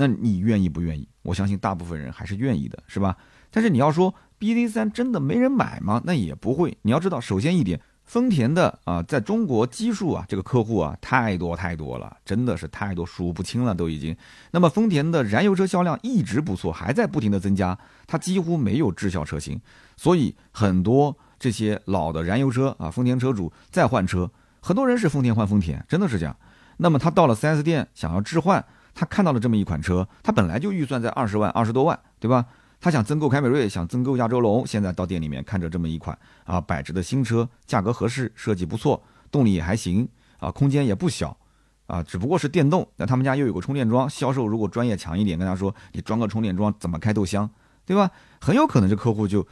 [0.01, 1.07] 那你愿意不愿意？
[1.21, 3.15] 我相信大部分人还是愿意的，是吧？
[3.51, 6.01] 但是你要说 B Z 三真的没人买吗？
[6.03, 6.75] 那也不会。
[6.81, 14.17] 你要知道，首先一点，丰田的啊，在中国基数啊，这个客户啊，太多太多了，真的是太多，数不清了都已经。
[14.49, 19.61] 那么丰田的燃油车销量一直不错，还在不停的增加，它几乎没有滞销车型，
[19.97, 26.35] 所以很多这些老的燃油车啊，丰田车主再换车，很多人是丰田换丰田，真的是这样。
[26.77, 28.65] 那么他到了 4S 店想要置换。
[28.93, 32.45] 他看到了这么一款车，他本来就预算在二十万、二十多万，对吧？
[32.79, 40.07] 他想增购凯美瑞，想增购亚洲龙，现在到店里面看着这么一款啊，摆着的新车，价格合适，设计不错，动力也还行
[40.39, 41.37] 啊，空间也不小
[41.85, 42.87] 啊，只不过是电动。
[42.95, 47.49] 那他们家又有个充电桩，销售如果专业强一点，跟他说你装个充电桩怎么开都香，
[47.85, 48.09] 对吧？
[48.39, 49.47] 很有可能这客户就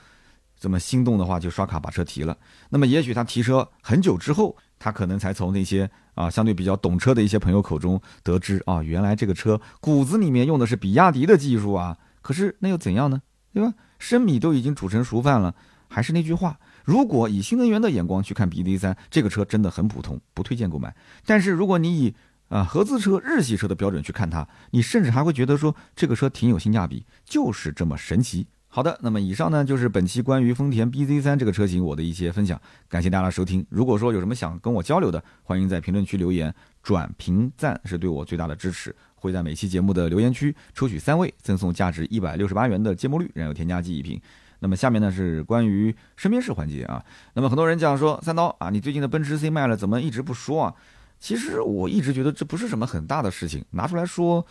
[0.60, 2.36] 这么心动的话，就刷卡把车提了。
[2.70, 4.58] 那么也许他提车很久之后。
[4.80, 11.98] 他可能才从那些啊相对比较懂车的一些朋友口中得知啊，原来这个车骨子里面用的是比亚迪的技术啊。
[12.22, 13.22] 可是那又怎样呢？
[13.54, 13.74] 对吧？
[14.00, 15.54] 生米都已经煮成熟饭了。
[15.92, 20.96] 还是那句话，如果以新能源的眼光去看 B D 三，这个车真的很普通，不推荐购买。
[21.26, 22.16] 但是如果你以
[22.48, 28.46] 啊合资车、日系车的标准去看它，你甚至还会觉得说这个车挺有性价比，就是这么神奇。
[28.72, 33.66] 好的，那么以上呢就是本期关于丰田 BZ3 这个车型我的一些分享，感谢大家的收听。
[33.68, 36.54] 如果说有什么想跟我交流的，欢迎在评论区留言，
[36.84, 38.96] 转评赞是对我最大的支持。
[39.16, 44.22] 会在每期节目的留言区抽取三位，赠送价值一百六十八元的芥末绿燃油添加剂一瓶。
[44.60, 47.04] 那么下面呢是关于身边事环节啊。
[47.34, 50.76] 那么很多人讲说三刀啊，你最近的奔驰 C 卖了，怎么一直不说啊？
[51.20, 54.46] 其实我一直觉得这不是什么很大的事情，拿出来说。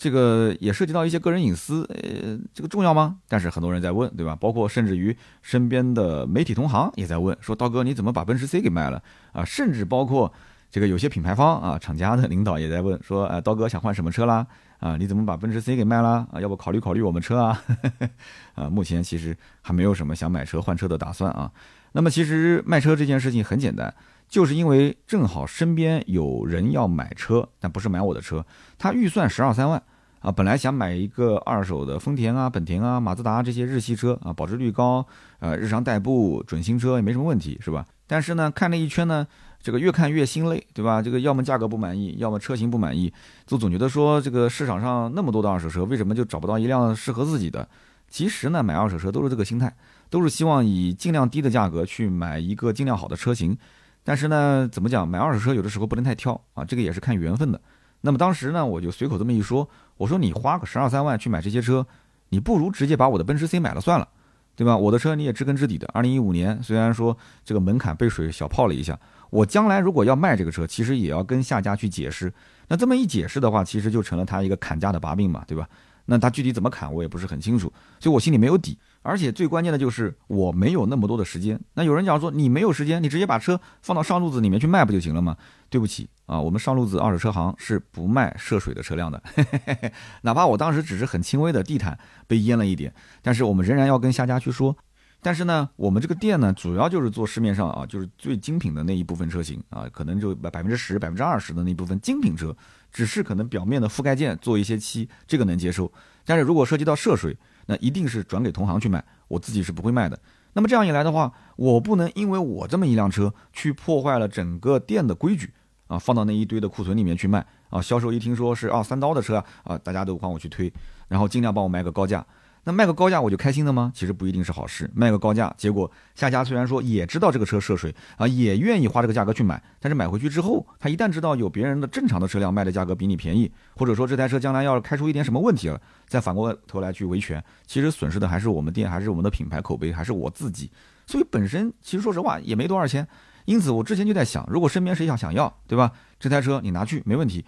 [0.00, 3.18] 这个也涉及到一些个人隐私，呃，这个重要吗？
[3.28, 4.34] 但是很多人在问，对吧？
[4.34, 9.44] 包括甚至于身边的媒体同行也在问，说刀哥你怎么把奔驰 C 给卖了啊？
[9.44, 10.32] 甚至包括
[10.70, 14.46] 这个有些品牌方啊、厂家的领导也在问，说，呃，刀哥想换什么车啦？
[14.78, 16.26] 啊，你怎么把奔驰 C 给卖了？
[16.32, 17.62] 啊，要不考虑考虑我们车啊？
[18.56, 21.52] 啊，目前其实还没有什么想买车换车的打算啊。
[21.92, 23.92] 那么其实卖车这件事情很简单。
[24.30, 28.46] 就是因为正好身边有人要买车，但不是买我的车，
[28.78, 29.82] 他预算十二三万，
[30.20, 35.04] 啊，本来想买一个二手的丰田啊、本田啊、马自达这些日系车啊，保值率高，
[35.38, 37.86] 呃，日常代步、准新车也没什么问题，是吧？
[38.06, 39.26] 但是呢，看了一圈呢，
[39.62, 41.00] 这个越看越心累，对吧？
[41.00, 43.10] 这个要么价格不满意，要么车型不满意，
[43.46, 47.66] 就总觉得说这个市场上那么多的二手车，为什么就找不到一辆适合自己的？
[48.08, 49.74] 其实呢，买二手车都是这个心态，
[50.10, 53.56] 都是希望以尽量低的价格去买一个尽量好的车型。
[54.02, 55.08] 但是呢，怎么讲？
[55.08, 57.60] 买二手车有的时候不能太挑啊，这个也是看缘分的。
[58.02, 61.86] 那么当时呢，我就随口这么一说，我说你花个十二三万去买这些车，
[62.30, 64.08] 你不如直接把我的奔驰 C 买了算了，
[64.56, 64.76] 对吧？
[64.76, 65.88] 我的车你也知根知底的。
[65.92, 68.98] 二零一五年虽然说这个门槛被水小泡了一下，
[69.30, 72.32] 我将来如果要卖这个车，其实也要跟下家去解释。
[72.68, 75.68] 那这么一解释的话，其实就成了他一个砍价的把柄嘛，对吧？
[76.06, 78.78] 那他具体怎么砍，我也不是很清楚，所以我心里没有底。
[79.02, 81.58] 而且最关键的就是我没有那么多的时间。
[81.74, 85.36] 那有人讲说你没有时间，你直接把车放到上路子里面去卖不就行了吗？
[85.68, 89.22] 对不起啊，我们上路子二手车行是不卖涉水的车辆的。
[90.22, 94.76] 哪怕我当时只是很轻微的地毯被淹了一点，但是我们仍然要跟下家去说。
[95.22, 102.56] 但是呢，我们这个店呢，主要就是做市面上啊，就是最精品的那一部分车型啊，可能就百 百分之十、百分之二十的那部分精品车，
[102.90, 105.92] 只是可能表面的覆盖件做一些漆，这个能接受。
[106.24, 107.36] 但是如果涉及到涉水，
[107.70, 110.18] 那一定是转给同行去卖，我自己是不会卖的。
[110.54, 115.54] 那么这样一来的话，我不能因为我这么一辆车去破坏了整个店的规矩
[115.86, 117.80] 啊，放到那一堆的库存里面去卖啊。
[117.80, 120.72] 销售一听说是啊三刀的车啊，大家都帮我去推，
[121.06, 122.26] 然后尽量帮我卖个高价。
[122.64, 123.90] 那卖个高价我就开心了吗？
[123.94, 124.90] 其实不一定是好事。
[124.94, 140.70] 卖个高价，结果下家虽然说也知道这个车涉水啊，也愿意花这个价格去买，但是买回去之后，他一旦知道有别人的正常的车辆卖的价格比你便宜，或者说这台车将来要是开出一点什么问题了，再反过头来去维权，其实损失的还是我们店，还是我们的品牌口碑，还是我自己。
[141.06, 143.06] 所以本身其实说实话也没多少钱，
[143.46, 145.90] 因此我之前就在想，如果身边谁想想要，对吧？
[146.18, 147.44] 这台车你拿去没问题。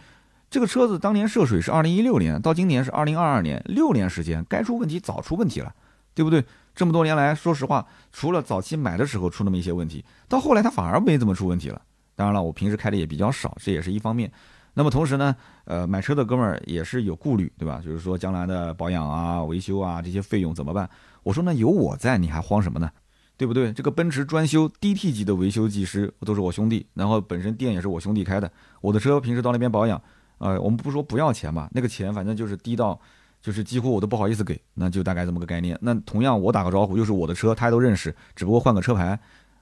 [0.53, 5.75] 这个车子当年涉水是二零一六年，到今年是二零二二年，六年时间，该出问题早出问题了，
[6.13, 6.45] 对不对？
[6.75, 11.81] 这么多年来，说实话，除了早期买的时候出那么一些问题，到后来它反而没怎么出问题了。
[12.15, 14.31] 当然了，我平时开的也比较少，这也是一方面。
[14.75, 15.35] 那么同时呢，
[15.65, 17.81] 呃，买车的哥们儿也是有顾虑，对吧？
[17.83, 20.87] 就是说将来的保养啊、维修啊这些费用怎么办？
[21.23, 22.91] 我说呢，有我在，你还慌什么呢？
[23.39, 23.73] 对不对？
[23.73, 29.99] 这个奔驰专修 DT 级的维修技师都是我兄弟，然后本身店也是我兄弟开的，我的车平时到那边保养。
[30.43, 32.99] 呃，我们不说不要钱吧，那个钱反正就是低到，
[33.41, 35.79] 就是几乎我都不好意思给，那就大概这么个概念。
[35.81, 39.17] 那同样我打个招呼，又是我的车，他都认识，只不过换个车牌，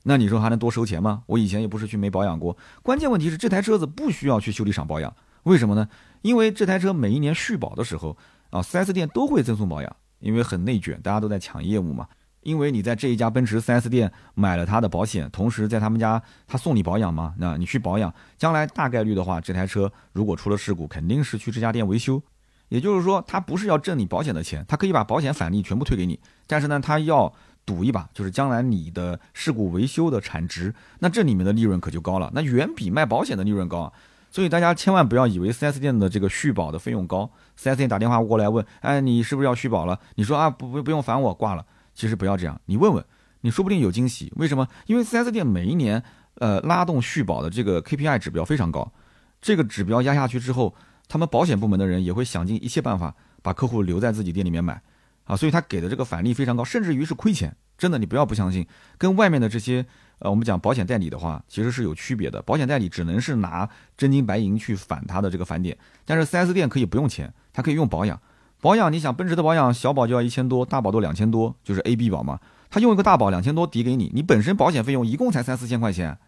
[0.04, 1.22] 那你说还能多收钱吗？
[1.26, 5.86] 我以前也不是去没保养过，关键问题是这台车子不需要去修理厂保养，为什么呢？
[6.22, 8.16] 因为这台车每一年续保的时候
[8.48, 12.08] 啊，4S 店都会赠送保养，因为很内卷，大家都在抢业务嘛。
[12.42, 22.22] 因为你在这一家奔驰 4S 店买了他的保险，同时在他们家他送你保养嘛，那你去保养，将来大概率的话，这台车如果出了事故，肯定是去这家店维修。
[22.68, 27.32] 也就是说，他不是要挣你保险的钱，他可以把保险返利全部退给你，但是呢，他要
[27.66, 33.80] 赌一把，就是将来你的事故维修的产值，那这里面的利润可就高了，那远比卖保险的利润高。
[33.80, 33.92] 啊
[34.32, 39.98] 所以大家千万不要以为 4S 店的这个续保的费用高，4S 店打电话过来问，哎，你是不是要续保了？
[40.14, 41.66] 你说啊，不不不用烦我，挂了。
[41.94, 43.04] 其实不要这样，你问问，
[43.40, 44.32] 你说不定有惊喜。
[44.36, 44.66] 为什么？
[44.86, 46.02] 因为 4S 店每一年，
[46.34, 48.92] 呃，拉动续保的这个 KPI 指标非常高，
[49.40, 50.74] 这个指标压下去之后，
[51.08, 54.80] 他们保险部门的人也会想尽一切办法把客户留在自己店里面买，
[55.24, 57.54] 啊，所以他给的这个返利非常高，甚至于是亏钱。
[57.76, 58.66] 真的，你不要不相信，
[58.98, 59.86] 跟外面的这些，
[60.18, 62.42] 呃，我们讲保险代理的话，其实是有区别的。
[62.42, 65.74] 保险代理只能是拿真金白银去返他的这个返点，
[66.04, 68.20] 但是 4S 店可以不用钱，他可以用保养。
[68.60, 72.38] 保养，你想奔驰的保养，小保就要一千多，大保都两千多，就是 A B 保嘛。
[72.68, 76.18] 他用一个大保两千多抵给你，你本身保险费用一共才三四千块钱。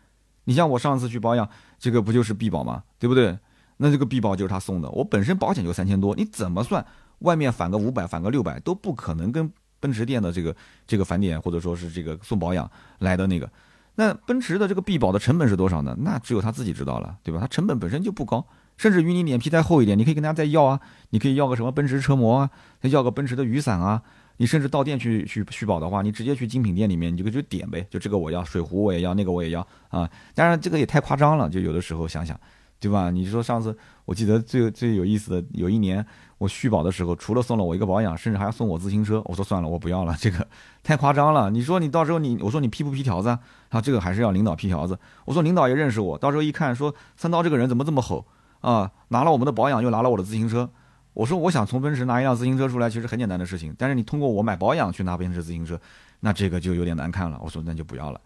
[0.45, 2.83] 你像我上次去保养，这个不就是 B 保吗？
[2.99, 3.39] 对不对？
[3.77, 6.85] 那这个 B 保就是他送的，我本身保险就三千多，你怎么算？
[7.21, 12.69] 外面返个五百，返个六百都不可能跟奔驰店的这个这个返点或者说是这个送保养
[12.99, 13.49] 来的那个。
[13.95, 15.95] 那奔驰的这个 B 保的成本是多少呢？
[16.01, 17.39] 那只有他自己知道了，对吧？
[17.41, 18.45] 它成本本身就不高。
[18.83, 24.03] 甚至于你脸皮再厚一点，你可以跟大家再要啊，你可以要个什么奔驰车模啊，再要个奔驰的雨伞啊。
[24.39, 30.11] 你甚至到店去去续保的话，你直接去精品店里面，你就就点呗，就这个我要，水壶我也要，那个我也要啊。
[30.35, 32.37] 当然这个也太夸张了，就有的时候想想，
[32.81, 33.09] 对吧？
[33.09, 36.05] 你说上次我记得最最有意思的有一年
[36.39, 39.23] 我续保的时候，除了送了我一个保养，甚至还要送我自行车。
[39.27, 40.45] 我说算了，我不要了，这个
[40.83, 41.49] 太夸张了。
[41.49, 43.29] 你说你到时候你我说你批不批条子
[43.69, 43.81] 啊？
[43.81, 44.99] 这个还是要领导批条子。
[45.27, 48.27] 我说领导也认识我，到时候一看说三刀这个人怎么这么吼？
[48.63, 50.71] 啊，拿了我们的保养，又拿了我的自行车。
[51.13, 53.75] 我说，我想从奔驰拿一辆自行车出来，其实很简单的事情。
[53.77, 55.79] 但是你通过我买保养去拿奔驰自行车，
[56.21, 57.39] 那这个就有点难看了。
[57.45, 58.21] 我说，那就不要了，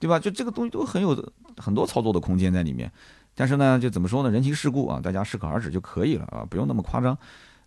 [0.00, 0.18] 对吧？
[0.18, 1.16] 就这个东西都很有
[1.56, 2.90] 很多操作的空间在里面。
[3.34, 4.30] 但是呢，就怎么说呢？
[4.30, 7.16] 人情世故啊，大家适可而止就可以了啊，不用那么夸张。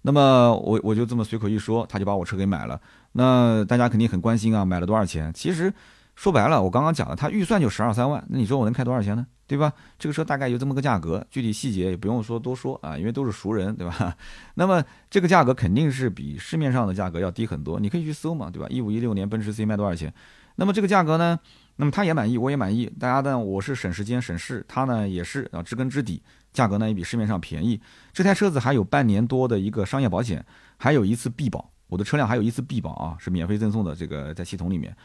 [0.01, 2.79] 那么我我就这么随口一说，他就把我车给买了。
[3.13, 5.31] 那大家肯定很关心啊，买了多少钱？
[5.33, 5.73] 其实
[6.15, 9.25] 说白了，我刚刚讲了，他预算就十二三万，那你说我能开多少钱呢？
[9.47, 9.71] 对吧？
[9.99, 14.15] 这个车大概有这么个价格，具体细节也不用说多说啊，因为都是熟人，对吧？
[14.55, 18.67] 那么这个价格肯定是比市面上的价格要低很多，你可以去搜嘛，对吧？
[18.69, 20.11] 一五一六年奔驰 C 卖多少钱？
[20.55, 21.37] 那么这个价格呢？
[21.75, 26.23] 那么他也满意，我也满意，大家呢，我是省时间省事，他呢也是啊，知根知底，
[26.53, 27.79] 价格呢也比市面上便宜。
[28.13, 30.43] 这台车子还有半年多的一个商业保险，
[30.77, 34.95] 还有一次必保，我的车辆还有一次必保啊，是免费赠送的，这个在系统里面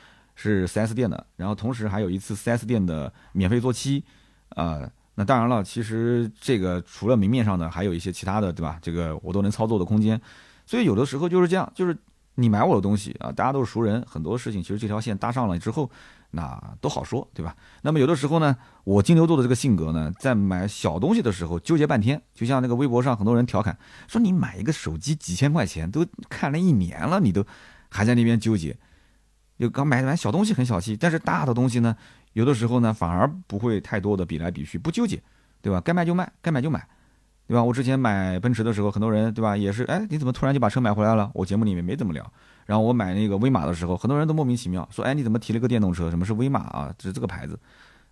[0.42, 4.02] 是 4S 店的，然后同时还有一次 4S 店的免费做漆。
[4.56, 4.80] 啊，
[5.14, 8.78] 那当然了，其实这个除了明面上的，还有一些其他的，对吧？
[8.82, 10.20] 这个我都能操作的空间，
[10.66, 11.96] 所以有的时候就是这样，就是
[12.34, 15.88] 你买我的东西啊，大家都是熟人，很多事情其实这条线搭上了之后，
[16.32, 17.54] 那都好说，对吧？
[17.82, 27.44] 那么有的时候呢，我金牛座的这个性格呢，在买小东西的时候纠结半天，就像那个微博上很多人调侃说，你买一个手机几千块钱，都看了一年了，你都
[27.88, 28.76] 还在那边纠结，
[29.60, 31.94] 就刚买买小东西很小气，但是大的东西呢？
[32.32, 35.22] 有的时候呢，反而不会太多的比来比去，不纠结，
[35.60, 35.78] 对吧？
[35.82, 36.82] 该卖就卖，该买就买，
[37.46, 37.62] 对吧？
[37.62, 41.30] 我之前买奔驰的时候，很多人对吧，也是，哎，你怎么突然就把车买回来了？
[41.34, 42.32] 我节目里面没怎么聊。
[42.64, 46.08] 然后我买那个威马的时候，很多人都莫名其妙说，哎，你怎么提了个电动车？
[46.08, 46.94] 什么是威马啊？
[46.96, 47.58] 就是这个牌子。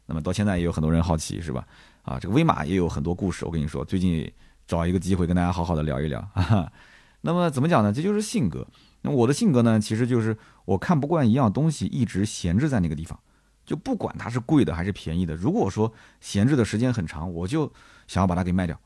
[0.05, 1.67] 那么到现在也有很多人好奇，是吧？
[2.03, 3.47] 啊，这个威马也有很多故事。
[3.47, 4.31] 我跟你说，最近
[4.67, 6.23] 找一个机会跟大家好好的聊一聊。
[7.23, 7.91] 那么怎么讲呢？
[7.93, 8.67] 这就是性格。
[9.03, 10.37] 那我的性格呢，其实就是
[10.69, 13.19] 我看不惯一样东西一直闲置在那个地方。
[13.65, 17.73] 就不管它是贵的还是便宜的，如果说闲置的时间很长，我就
[18.07, 18.79] 想要把它给卖掉。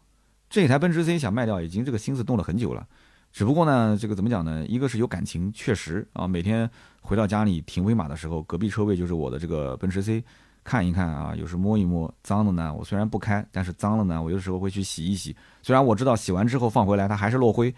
[0.49, 2.87] 这台奔驰 C 想卖掉，已经这个心思动了很久了。
[3.33, 4.65] 只不过呢，这个怎么讲呢？
[4.67, 10.23] 一个是有感情，确实啊，每天回到家里停威马的时候，隔壁车位就是我的这个奔驰 C，
[10.63, 15.35] 看一看啊，有时摸一摸，脏的呢，我虽然不开，但是脏了呢，我有时候会去洗一洗。
[15.63, 17.75] 虽然我知道洗完之后放回来它还是落灰，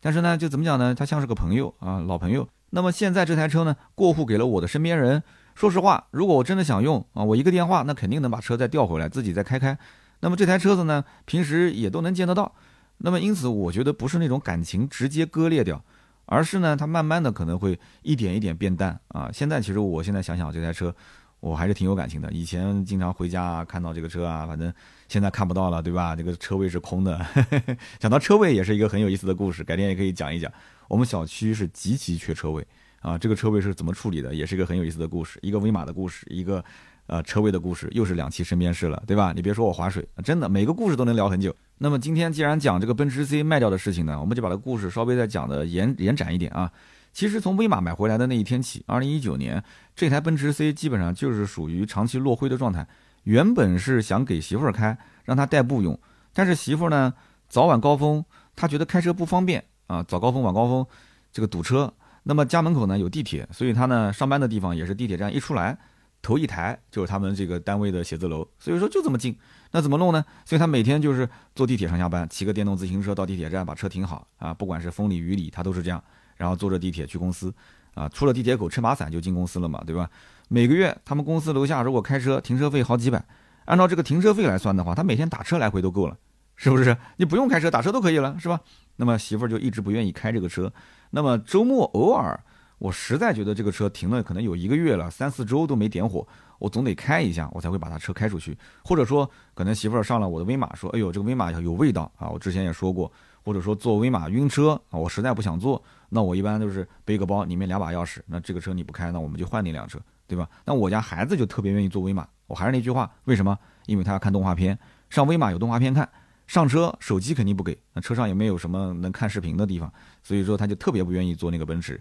[0.00, 0.94] 但是呢，就怎么讲呢？
[0.94, 2.48] 它像是个朋友啊，老朋友。
[2.76, 5.22] 那么现在这台车呢，过户给了我的身边人。
[5.54, 9.78] 说实话，如果我真的想用啊，我一个电话，那肯定能把车再调回来，自己再开开。
[10.20, 12.52] 那么这台车子呢，平时也都能见得到。
[12.98, 15.82] 那么因此，我觉得不是那种感情直接割裂掉，
[16.26, 19.30] 而是呢，它慢慢的可能会一点一点变淡啊。
[19.32, 20.94] 现在其实我现在想想这台车，
[21.40, 22.30] 我还是挺有感情的。
[22.30, 24.70] 以前经常回家看到这个车啊，反正
[25.08, 26.14] 现在看不到了，对吧？
[26.14, 27.24] 这个车位是空的。
[27.98, 30.52] 讲到车位也是一个很有意思的故事，改天也可以讲一讲。
[30.88, 32.66] 我们小区是极其缺车位。
[33.00, 36.64] 啊，这个车位是怎么处理的，也是一个很有意思的故事，一个威马的故事，一个
[37.06, 39.32] 呃车位的故事，又是两期身边事了，对吧？
[39.32, 41.54] 你别说我划水，真的每个故事都能聊很久。
[41.78, 46.72] 那么今天既然讲这个奔驰 C 卖掉的事情呢，我们就把这故事稍微再讲的延延展一点啊。
[47.12, 49.62] 其实从威马买回来的那一天起，二零一九年
[49.94, 52.84] 这台奔驰 C 基本上就是属于长期落灰的状态。
[53.22, 55.96] 原本是想给媳妇儿开，让她代步用，
[56.34, 57.14] 但是媳妇儿呢
[57.48, 58.24] 早晚高峰
[58.56, 60.86] 她觉得开车不方便啊，早高峰晚高峰
[61.32, 61.92] 这个堵车。
[62.22, 65.78] 那么家门口呢有地铁，所以他呢上班的地方也是地铁站一出来，
[66.20, 69.36] 头一台就是他们这个单位的写字楼，所以说就这么近。
[69.70, 70.24] 那怎么弄呢？
[70.44, 76.02] 所以他每天就是坐地铁上下班，骑个电动自行车到地铁站把车停好啊，不管是风里雨里他都是这样，
[76.36, 77.54] 然后坐着地铁去公司
[77.94, 80.08] 啊，出了地铁口撑把伞就进公司了嘛，对吧？
[80.48, 83.24] 每个月他们公司楼下如果开车停车费好几百，
[83.66, 86.16] 按照这个停车费来算的话，他每天打车来回都够了，
[86.56, 86.96] 是不是？
[87.16, 88.60] 你不用开车打车都可以了，是吧？
[88.96, 90.72] 那么媳妇儿就一直不愿意开这个车。
[91.10, 92.38] 那么周末偶尔，
[92.78, 96.26] 我实在觉得这个车停了可能有一个月了，三四周都没点火，
[96.58, 98.56] 我总得开一下，我才会把它车开出去。
[98.82, 103.10] 或者说，可能媳妇儿上了我的威马，说：“哎呦，这个威马有味道啊！”我之前也说过，
[103.44, 108.20] 或者说坐威马晕车啊，我实在不想坐，那我一般都是背个包，里面两把钥匙。
[108.26, 110.48] 那这个车你不开，那我们就换那辆车，对吧？
[110.64, 113.58] 那我家孩子就特别愿意坐威马，我还是那句话，为什么？
[113.84, 114.78] 因为他要看动画片，
[115.10, 116.08] 上威马有动画片看。
[116.46, 122.00] 上车手机肯定不给，那车上也没有什么能看视频的地方，所以说他就特别不愿意坐那个奔驰。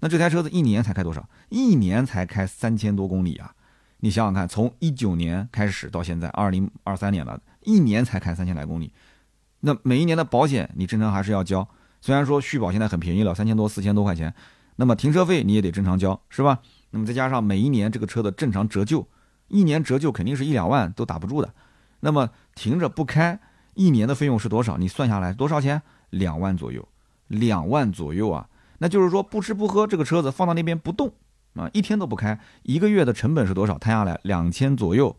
[0.00, 1.28] 那这台车子一年才开多少？
[1.50, 3.54] 一年才开三千多公里啊！
[4.00, 8.92] 你想想看，从一九年开始到现在二零二三年了，一年才开三千来公里。
[9.60, 11.68] 那每一年的保险你正常还是要交，
[12.00, 14.34] 虽然说续保现在很便宜了，三千多四千多块钱，
[14.76, 16.58] 那么停车费你也得正常交，是吧？
[16.90, 19.06] 那么再加上每一年这个车的正常折旧，
[19.48, 21.54] 一年折旧肯定是一两万都打不住的。
[22.00, 23.38] 那么停着不开。
[23.74, 24.76] 一年的费用是多少？
[24.76, 25.82] 你算下来多少钱？
[26.10, 26.86] 两万左右，
[27.28, 28.48] 两万左右啊！
[28.78, 31.12] 那就是说不吃不喝，这个车子放到那边不动
[31.54, 33.78] 啊，一天都不开，一个月的成本是多少？
[33.78, 35.16] 摊下来两千左右，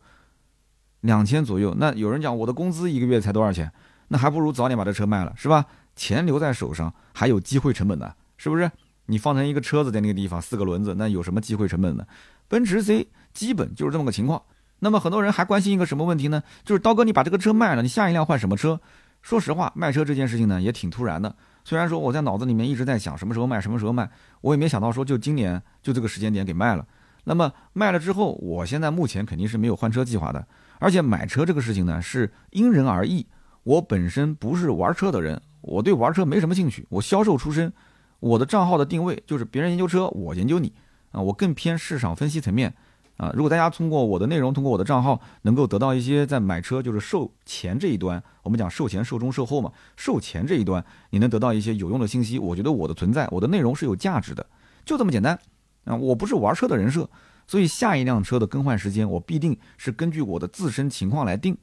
[1.01, 1.75] 两千左右。
[1.79, 3.71] 那有人讲我的工资一个月才多少钱？
[4.09, 5.65] 那还不如早点把这车卖了，是吧？
[5.95, 8.69] 钱留在手上还有机会成本呢，是不是？
[9.07, 12.05] 你放成一个车子在那个地方，四个轮子，那有什么机会成本呢？
[12.47, 14.41] 奔驰 C 基本就是这么个情况。
[14.83, 16.43] 那么很多人还关心一个什么问题呢？
[16.65, 18.81] 就是刀哥，你把这个车卖了，你下一辆换什么车？
[19.21, 21.33] 说实话，卖车这件事情呢也挺突然的。
[21.63, 24.09] 虽然说我在脑子里面一直在想什么时候卖，什么时候卖，
[24.41, 26.85] 我也没想到说就今年就这个时间点给卖了。
[27.23, 30.45] 那么卖了之后，我现在目前肯定是没有换车计划的。
[30.79, 33.25] 而且买车这个事情呢，是因人而异。
[33.63, 36.85] 我本身不是玩车的人，我对玩车没什么兴趣。
[36.89, 37.71] 我销售出身，
[38.19, 40.73] 我的账号的定位就是别人研究车，我研究你
[41.13, 41.21] 啊。
[41.21, 42.73] 我更偏市场分析层面
[43.17, 43.31] 啊。
[43.35, 54.45] 如果大家通过我的内容，通过我的账号，能够得到一些在买车就是售前这一端，我们讲售前、售中、售后嘛，售前这一端你能得到一些有用的信息，我觉得我的存在，我的内容是有价值的，
[54.85, 55.37] 就这么简单
[55.85, 55.95] 啊。
[55.95, 57.09] 我不是玩车的人设。
[57.45, 61.57] 所以下一辆车的更换时间，我必定是根据我的自身情况来定。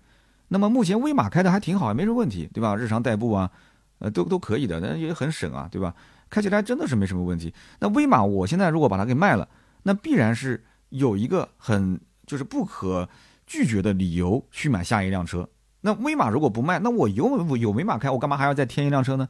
[0.48, 2.76] 那么目前威马开的还挺好，没什么问题，对吧？
[2.76, 3.50] 日常代步啊，
[3.98, 5.94] 呃，都都可以的，那也很省啊，对吧？
[6.28, 7.54] 开起来真的是没什么问题。
[7.78, 9.48] 那威马我现在如果把它给卖了，
[9.84, 13.08] 那必然是有一个很就是不可
[13.46, 15.48] 拒绝的理由去买下一辆车。
[15.80, 19.28] 那威马如果不卖，那我有有威马开，我干嘛还要再添一辆车呢？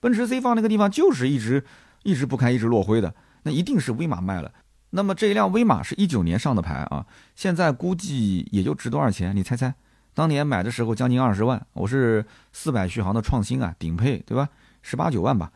[0.00, 1.64] 奔驰 C 放那个地方就是一直
[2.02, 4.52] 一直不开，一直落灰的，那一定是威马卖了。
[4.90, 7.06] 那么这一辆威马是一九年上的牌啊，
[7.36, 9.34] 现在估计也就值多少钱？
[9.34, 9.72] 你猜猜？
[10.12, 14.48] 当年买的时候将近二十万，我是四百续航的创新啊，顶配对吧？
[14.82, 15.52] 十八九万吧。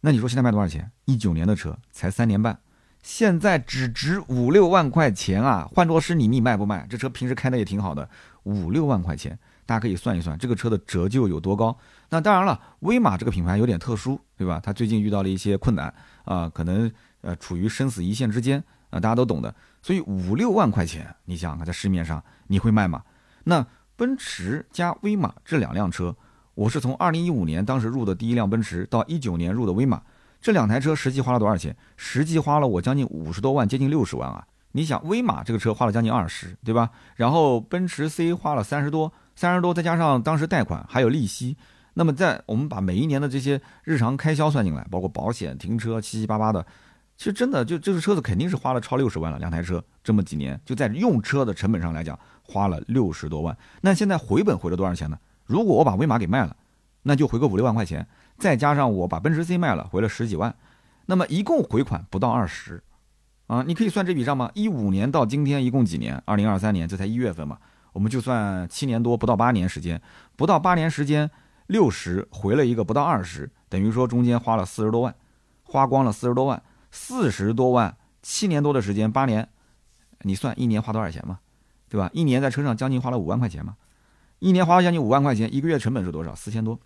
[0.00, 0.90] 那你说现在卖多少钱？
[1.04, 2.58] 一九年的车才三年半，
[3.02, 5.68] 现在只值五六万块钱啊！
[5.72, 6.86] 换作是你，你卖不卖？
[6.88, 8.08] 这车平时开的也挺好的，
[8.44, 11.76] 五六万块钱，大家可以算一算这个车的折旧有多高。
[12.10, 14.60] 那当然了，威马这个品牌有点特殊，对吧？
[14.62, 15.92] 它最近遇到了一些困难
[16.24, 16.90] 啊，可能
[17.22, 18.62] 呃处于生死一线之间。
[18.90, 23.04] 啊，大家都懂的，所以五六万块钱，你想看在市面上你会卖吗？
[23.44, 26.16] 那奔驰加威马这两辆车，
[26.54, 30.02] 我是从二零一五年当时入的第一辆奔驰，到一九年入的威马，
[30.40, 31.76] 这两台车实际花了多少钱？
[31.96, 34.46] 实际花了我将近五十多万，接近六十万啊！
[34.72, 36.90] 你想，威马这个车花了将近二十，对吧？
[37.16, 41.56] 然后奔驰 C 花了三十多，三十多再加上当时贷款还有利息，
[41.94, 46.64] 那么在我们把每一年的这些日常开销算进来，包括保险、停车七七八八的。
[47.16, 53.54] 其实真的就这个车子肯定是花了超六十万了，两台车这么几年就在用车的成本上来讲花了六十多万。
[53.82, 55.18] 那现在回本回了多少钱呢？
[55.44, 56.56] 如果我把威马给卖了，
[57.02, 58.06] 那就回个五六万块钱，
[58.40, 60.52] 再加上我把奔驰 C 卖了，回了十几万，
[61.06, 62.82] 那么一共回款不到二十，
[63.46, 64.50] 啊，你可以算这笔账吗？
[64.54, 66.20] 一五年到今天一共几年？
[66.24, 67.58] 二零二三年这才一月份嘛，
[67.92, 70.00] 我们就算七年多，不到八年时间，
[70.34, 71.30] 不到八年时间，
[71.66, 75.14] 六十回了一个不到二十，等于说中间花了四十多万，
[75.62, 76.60] 花光了四十多万。
[76.92, 79.48] 四十多万，七年多的时间，八年，
[80.22, 81.38] 你算一年花多少钱嘛？
[81.88, 82.10] 对吧？
[82.12, 83.76] 一年在车上将近花了五万块钱嘛？
[84.40, 86.34] 一年花了将近五万块钱，一个月成本是多少？
[86.34, 86.76] 四千多，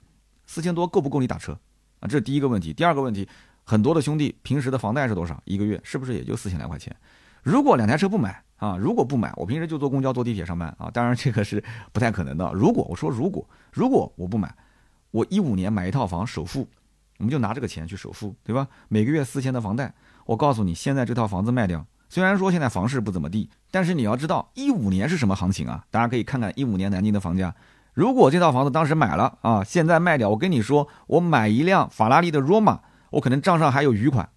[0.47, 1.53] 四千多够不够你打车
[2.01, 2.09] 啊？
[2.09, 2.73] 这是第一个问题。
[2.73, 3.29] 第二个问题，
[3.65, 5.41] 很多的兄弟平时的房贷是多少？
[5.45, 6.95] 一个月是不是也就四千来块钱？
[7.43, 12.51] 如果两台车不买啊，如果不买，我平时就坐公交、坐地铁上班啊，当然这个是不太可能的。
[12.55, 14.55] 如果我说如果如果我不买，
[15.11, 16.69] 我一五年买一套房首付。
[17.19, 18.67] 我们就拿这个钱去首付，对吧？
[18.89, 19.95] 每个月四千的房贷，
[20.27, 25.87] 我告诉你，现在这套房子卖掉，虽然说现在房市不怎么地，但是你要知道，一五年是什么行情啊？
[25.93, 27.55] 大家可以看看一五年南京的房价。
[27.95, 32.79] 如果这套房子当时买了啊，现在卖掉，我跟你说，我买一辆法拉利的 Roma，
[33.11, 34.29] 我可能账上还有余款，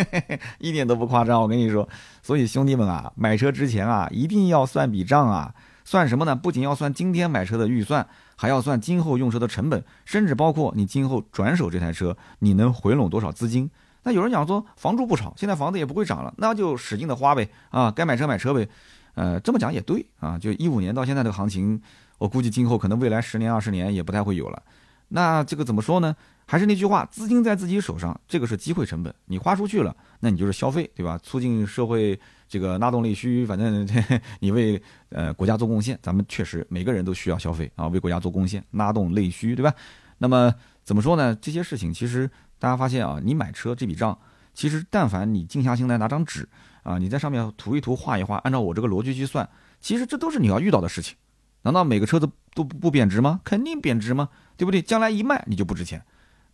[0.60, 1.40] 一点都不夸张。
[1.40, 1.88] 我跟你说，
[2.22, 5.54] 所以兄弟们啊，买车之前啊，一定要算笔账啊。
[5.82, 6.34] 算什么呢？
[6.34, 13.70] 不仅要算今天买车的预算，还要算今后用车的成本，甚至包括你今后转手这台车，你能回笼多少资金？
[14.02, 18.68] 那有人讲说房住不炒，现在房子也不会涨了，那就使劲的花呗啊，该买车买车呗。
[19.14, 21.80] 呃，这么讲也对啊，就一五年到现在这个行情，
[22.18, 24.62] 我估计今后可能未来十年二十年也不太会有了。
[25.08, 26.14] 那这个怎么说呢？
[26.48, 31.18] 还是那句话，资金在自己手上，这个是机会成本，你花出去了，那你就是消费，对吧？
[31.22, 32.18] 促进社会。
[32.48, 33.84] 这个拉动内需，反正
[34.38, 39.74] 你为呃国家做贡献，咱们确实每个人都需要消费啊，为国家做贡献，拉动内需，对吧？
[40.18, 40.54] 那么
[40.84, 41.34] 怎么说呢？
[41.34, 44.16] 这些事情其实大家发现啊，你买车这笔账，
[44.54, 46.48] 其实但凡你静下心来拿张纸
[46.84, 49.48] 啊，你在上面涂一涂画一画，按照我这个逻辑去算，
[49.80, 51.16] 其实这都是你要遇到的事情。
[51.62, 53.40] 难道每个车子都不贬值吗？
[53.44, 54.28] 肯定贬值吗？
[54.56, 54.80] 对不对？
[54.80, 56.02] 将来一卖你就不值钱。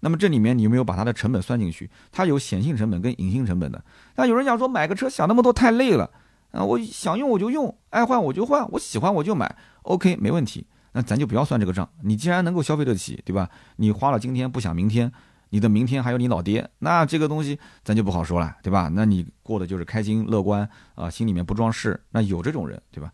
[0.00, 1.88] 那么这里面你有没有把它的成本算进去？
[2.10, 3.84] 它有显性成本跟隐性成本的。
[4.16, 6.10] 那有人讲说买个车想那么多太累了，
[6.50, 10.66] 啊，我想用我就用，爱换我就换，我喜欢我就买，OK 没问题。
[10.94, 11.88] 那咱就不要算这个账。
[12.02, 13.48] 你既然能够消费得起，对吧？
[13.76, 15.10] 你花了今天不想明天，
[15.50, 18.90] 你的明天还有你老爹，那这个东西咱就不好说了，对吧？
[18.92, 23.12] 那你过的就是开心乐观啊，心里面不装饰，那有这种人，对吧？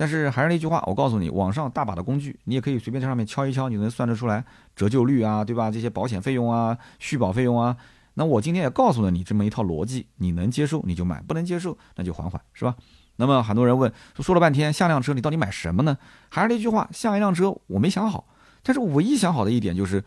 [0.00, 4.42] 但是还是那句话，我告诉你，网上大把的工具，你也可以随便在上面敲一敲，你能算得出来
[4.74, 5.70] 折旧率啊，对吧？
[5.70, 7.76] 这些保险费用啊、续保费用啊，
[8.14, 12.74] 那我今天也告诉了你这么一套逻辑，你能接受你就买，不能接受那就缓缓，是吧？
[13.16, 15.98] 那么很多人问，说说了半天下辆车你到底买什么呢？
[16.30, 18.26] 还是那句话，下一辆车我没想好，
[18.62, 20.02] 但是我唯一想好的一点就是，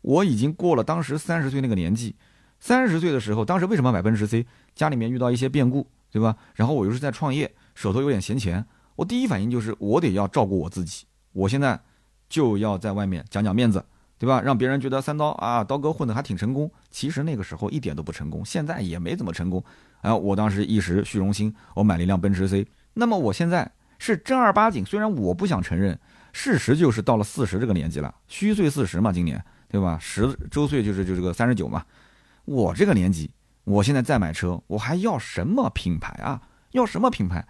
[0.00, 2.16] 我已经过了当时三十岁那个年纪。
[2.58, 4.44] 三十岁的时候，当时为什么买奔驰 C？
[4.74, 6.34] 家里面遇到一些变故，对吧？
[6.54, 8.66] 然后我又是在创业，手头有点闲钱，
[8.96, 11.06] 我第一反应就是我得要照顾我自己。
[11.32, 11.78] 我现在
[12.28, 13.84] 就要在外面讲讲面子，
[14.18, 14.40] 对吧？
[14.40, 16.70] 让别人觉得三刀啊，刀哥混得还挺成功。
[16.90, 19.62] 其实那个时候一点都不成功，现在也没怎么成功。
[20.00, 22.66] 然后我当时一时虚荣心，我买了一辆奔驰 C。
[22.94, 25.98] 那么我现在是正儿八经，虽然我不想承认，
[26.32, 29.98] 事实就是到了四十这个年纪了，虚岁四十嘛，今年对吧？
[30.00, 31.84] 十周岁就是就这个三十九嘛。
[32.46, 33.30] 我这个年纪，
[33.64, 36.40] 我现在再买车，我还要什么品牌啊？
[36.72, 37.46] 要什么品牌，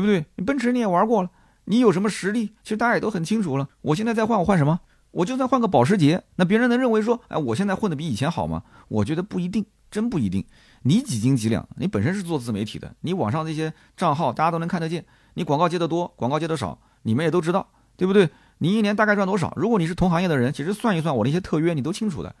[0.00, 0.24] 对不对？
[0.36, 1.30] 你奔驰你也玩过了，
[1.64, 2.54] 你有什么实力？
[2.62, 3.68] 其实大家也都很清楚了。
[3.82, 4.80] 我现在再换，我换什么？
[5.10, 8.62] 我就算换个保时捷，那别人能认为说，哎，我现在混的比以前好吗？
[8.88, 10.42] 我觉得不一定，真不一定。
[10.84, 11.68] 你几斤几两？
[11.76, 18.30] 你本身是做自媒体的，你网上那些账号大家都能看得见，你广告接的多，广告接的少，你们也都知道，对不对？
[18.58, 19.52] 你一年大概赚多少？
[19.56, 22.34] 如果你是同行业的人，其实算一算我那些特约，你都清楚的。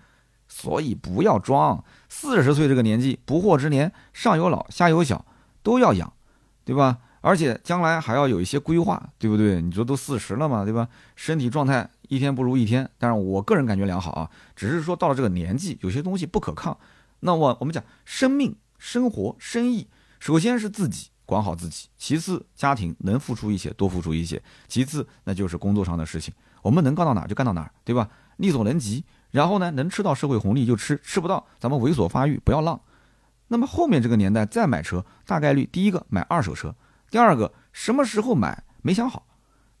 [0.48, 5.24] 所以不要装，四十岁这个年纪，不惑之年，上有老下有小，
[5.62, 6.12] 都要养，
[6.64, 6.98] 对吧？
[7.20, 9.60] 而且将来还要有一些规划，对不对？
[9.60, 10.88] 你说都四十了嘛，对吧？
[11.16, 16.76] 身体状态一天不如一天，但是我个人感觉良好啊，只是说到了这个年纪，有些东西不可抗。
[17.20, 19.86] 那么我们讲生命、生活、生意，
[20.18, 28.08] 首先是自己管好自己，其次家庭能付出一些多付出一些，其次那就是工作上的事情，我们能干到哪就干到哪，对吧？
[28.38, 29.04] 力所能及。
[29.30, 32.80] 然后呢，能吃到社会红利就吃，吃不到咱们猥琐发育，不要浪。
[33.46, 36.74] 那么后面这个年代再买车，大概率第一个买二手车，
[37.10, 39.26] 第二个什么时候买没想好。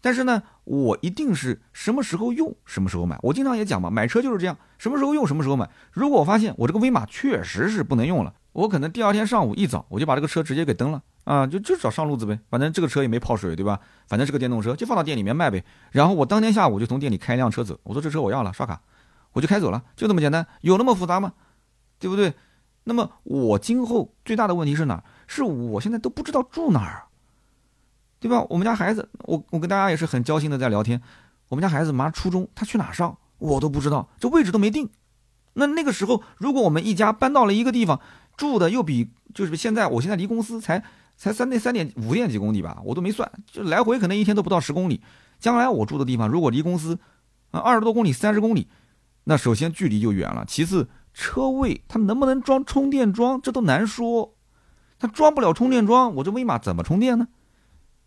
[0.02, 3.18] 但是呢，我一定是什么时候用什么时候买。
[3.22, 5.68] 我经常也讲嘛，买车就是这样，什么时候用什么时候买。
[5.92, 12.40] 如果我发现我这个威马确实是不能用了，我可能第二天上午一早我就把这个车直接给蹬了啊，就就找上路子呗。
[12.48, 13.78] 反正这个车也没泡水，对吧？
[14.08, 15.62] 反正是个电动车，就放到店里面卖呗。
[15.90, 18.80] 然后我当天下午就从店里开一辆车走，我说这车我要了，刷卡。
[19.32, 21.34] 我就开走了，就这么简单，有那么复杂吗？
[21.98, 22.32] 对不对？
[22.84, 25.04] 那么我今后最大的问题是哪？
[25.26, 27.04] 是我现在都不知道住哪儿，
[28.20, 28.46] 对吧？
[28.50, 31.00] 我们家孩子，我我跟大家也是很交心的在聊天。
[31.48, 34.88] 我们家孩子马上初中，他去哪上，我都不知道，这位置都没定。
[35.54, 37.98] 那那个时候，如果我们一家搬到了一个地方，
[38.36, 40.84] 住的又比就是现在，我现在离公司才
[41.16, 45.00] 才三点三点五点几公里吧，我都没算，就来回可能一天都不到十公里。
[45.38, 46.98] 将来我住的地方，如果离公司
[47.50, 48.68] 啊二十多公里、三十公里。
[49.24, 54.34] 那首先距离就远了，其次车位它能不能装充电桩，这都难说。
[54.98, 57.28] 它装不了充电桩，我这威马怎么充电呢？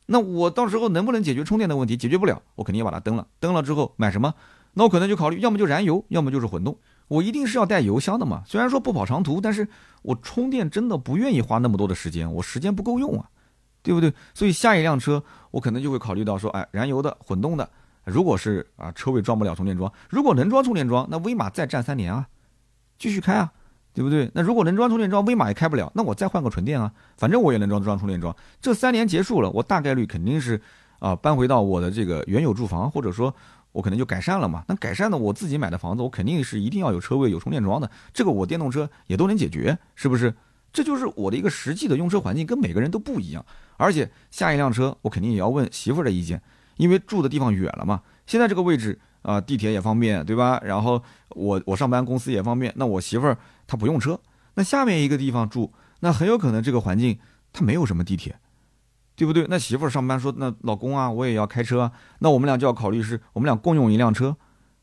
[0.05, 1.95] 那我到时候能不能解决充电的问题？
[1.95, 3.27] 解决不了，我肯定要把它蹬了。
[3.39, 4.33] 蹬了之后买什么？
[4.73, 6.77] 那我可能就考虑，要么就燃油，要么就是混动。
[7.07, 8.43] 我一定是要带油箱的嘛。
[8.45, 9.67] 虽然说不跑长途，但是
[10.01, 13.29] 我充电真的不愿意花那么多的时间，我时间不够用啊，
[13.81, 14.13] 对不对？
[14.33, 17.69] 所以下一辆车我可能就会考虑到说，哎，燃油的、混动的。
[18.05, 22.27] 如果是啊，车位装不了充电桩，如果能装充电桩，那威马再战三年啊，
[22.97, 23.53] 继续开啊，
[23.93, 24.29] 对不对？
[24.33, 28.35] 那如果能装充电桩，威马也开不了，那我再换个纯电啊，反正我也能装装充电桩。
[28.59, 30.59] 这三年结束了，我大概率肯定是
[30.99, 33.33] 啊，搬回到我的这个原有住房，或者说
[33.71, 34.63] 我可能就改善了嘛。
[34.67, 37.89] 那改善的我自己买的房子，我肯定是一定要有车位、有充电桩的。
[38.11, 40.33] 这个我电动车也都能解决，是不是？
[40.71, 43.45] 这就是我的一个实际的用车环境，跟每个人都不一样。
[43.77, 46.41] 而且下一辆车，我肯定也要问媳妇儿的意见。
[46.77, 50.59] 因为住的地方远了嘛，现在这个位置啊，地铁也方便，对吧？
[50.63, 52.73] 然后我我上班公司也方便。
[52.75, 53.37] 那我媳妇儿
[53.73, 54.19] 他不用车，
[54.53, 57.17] 那下面一个地方住，那很有可能这个环境
[57.51, 58.37] 它没有什么地铁，
[59.15, 59.47] 对不对？
[59.49, 64.37] 那媳妇儿上班说，那老公啊，我也要开车，那我们俩就要考虑是我们俩共用一辆车，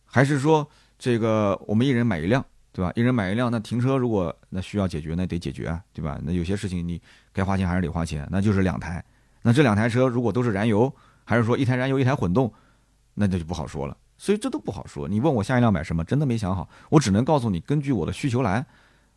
[0.05, 0.69] 还是说
[0.99, 2.91] 这个我们一人买一辆，对吧？
[2.97, 6.19] 一人买一辆，那停车如果那需要解决，那得解决啊，对吧？
[6.25, 7.01] 那有些事情你
[7.33, 9.05] 该花钱还是得花钱，那就是两台。
[9.43, 10.93] 那这两台车如果都是燃油。
[11.23, 12.53] 还是说一台燃油一台混动，
[13.15, 13.97] 那这就不好说了。
[14.19, 15.09] 所以这都不好说。
[15.09, 16.69] 你问我下一辆买什么，真的没想好。
[16.89, 18.67] 我只能告诉你，根据我的需求来。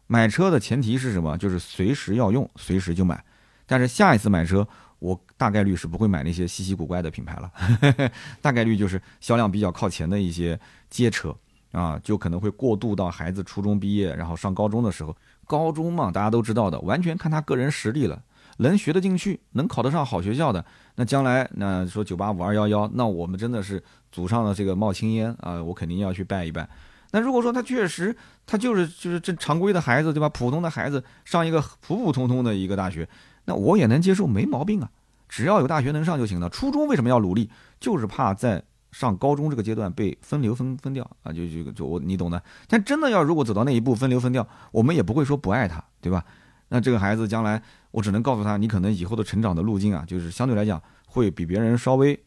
[0.07, 1.37] 买车的前提是什么？
[1.37, 3.23] 就是随时要用，随时就买。
[3.65, 4.67] 但是下一次买车，
[4.99, 7.51] 我大概率是不会买那些稀奇古怪的品牌了。
[8.41, 11.35] 大概率就是销量比较靠前的一些街车
[11.71, 15.15] 啊，就可能会过渡到孩子初中毕业，然后上高中的时候。
[15.45, 18.21] 高中嘛，大家都知道的，完全看他个人实力了。
[18.57, 20.63] 能学得进去，能考得上好学校的，
[20.95, 26.69] 那将来那说九八五二幺幺，那我们真的是祖上的这个冒青烟啊，我肯定要去拜一拜。
[27.15, 28.15] 那如果说他确实
[28.47, 30.27] 他就是就是正常规的孩子，对吧？
[30.29, 33.07] 普通的孩子上一个普普通通的一个大学，
[33.45, 34.89] 那我也能接受，没毛病啊。
[35.29, 36.49] 只要有大学能上就行了。
[36.49, 37.51] 初中为什么要努力？
[37.79, 42.41] 就是怕在上高中这个阶段被分流分分掉啊，就就就我你懂的。
[42.67, 46.25] 但真的要如果走到那一步分流分掉，我们也不会说不爱他，对吧？
[46.69, 47.61] 那这个孩子将来，
[47.91, 52.19] 我只能告诉他，你可能以后的成长的路径啊，就是相对来讲会比别人稍微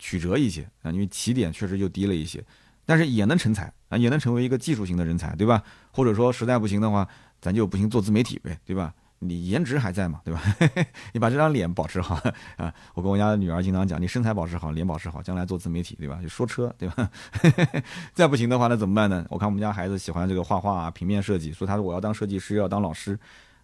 [0.00, 2.44] 曲折一些啊，因为起点确实就低了一些。
[2.84, 5.62] 但是也能成才啊，也能成为一个技术型的人才，对吧？
[5.90, 7.06] 或者说实在不行的话，
[7.42, 8.94] 咱就不行做自媒体呗，对吧？
[9.18, 10.42] 你颜值还在嘛，对吧？
[11.12, 12.14] 你把这张脸保持好
[12.56, 12.72] 啊！
[12.94, 16.18] 我跟我家女儿经常讲，你身材保持好，脸保持好，将来做自媒体，对吧？
[16.22, 17.10] 就说车，对吧？
[18.14, 19.24] 再不行的话，那怎么办呢？
[19.28, 23.18] 我看我们家孩子喜欢这个画画啊，平面设计，说他说我要当设计师，要当老师。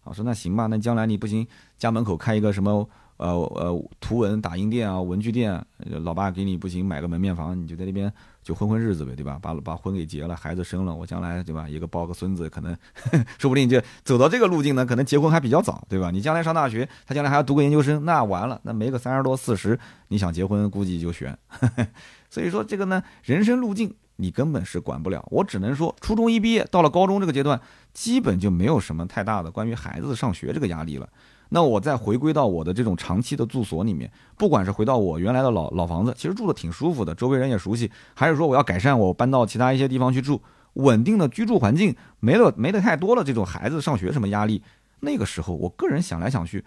[0.05, 2.89] 我说那行吧，那将来你不行，家门口开一个什么？
[3.19, 5.61] 呃呃，图文打印店啊，文具店，
[6.05, 8.13] 老爸给你不行，买个门面房，你就在那边
[8.49, 9.39] 就混混日子呗，对吧？
[9.43, 11.69] 把把婚给结了，孩子生了，我将来对吧？
[11.69, 12.75] 一个抱个孙子，可能
[13.37, 16.11] 说不定就走到这个路径呢，可能结婚还比较早，对吧？
[16.11, 19.79] 你将来上大学，他将来还要读个研究生，那完了，那没个三十多四十，
[20.09, 21.37] 你想结婚估计就悬。
[22.31, 27.61] 所以说这个呢，人生路径你根本是管不了，我只能说，初中一毕业到了高中这个阶段，
[27.93, 31.07] 基本就没有什么太大的关于孩子上学这个压力了。
[31.51, 40.43] 那我再回归到我的这种长期的住所里面，不管是回到我原来的老老房子，其实住的挺舒服的，周围人也熟悉，还是说我要改善，我搬到其他一些地方去住，
[40.75, 44.63] 稳定的居住环境没了没得太多了，这种孩子上学什么压力，
[45.01, 46.63] 那个时候我个人想来想去，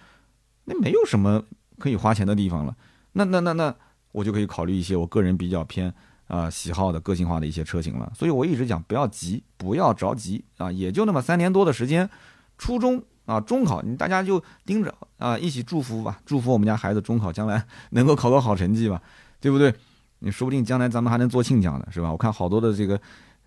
[0.66, 1.44] 那没有什么
[1.78, 2.76] 可以花钱的地方了，
[3.14, 3.76] 那那那那
[4.12, 5.94] 我就可以考虑一些我个人比较偏
[6.26, 12.10] 啊喜好的个性化的一些车型了，所以我一直讲不要急，不要着急啊，也就那么三年多的时间，
[12.58, 13.04] 初中。
[13.32, 19.02] 啊，中考你大家就盯着啊，一起祝福吧，祝福我们家孩子中考将来 能够考个好成绩吧，
[19.40, 19.74] 对不对？
[20.20, 22.12] 你说不定将来咱们还能做亲家呢，是吧？
[22.12, 23.00] 我看好多的这个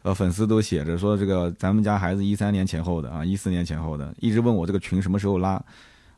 [0.03, 5.63] 呃粉丝都写着说这个咱们家孩子一三年前后的啊，一四年前后的，一直问我这个群什么时候拉。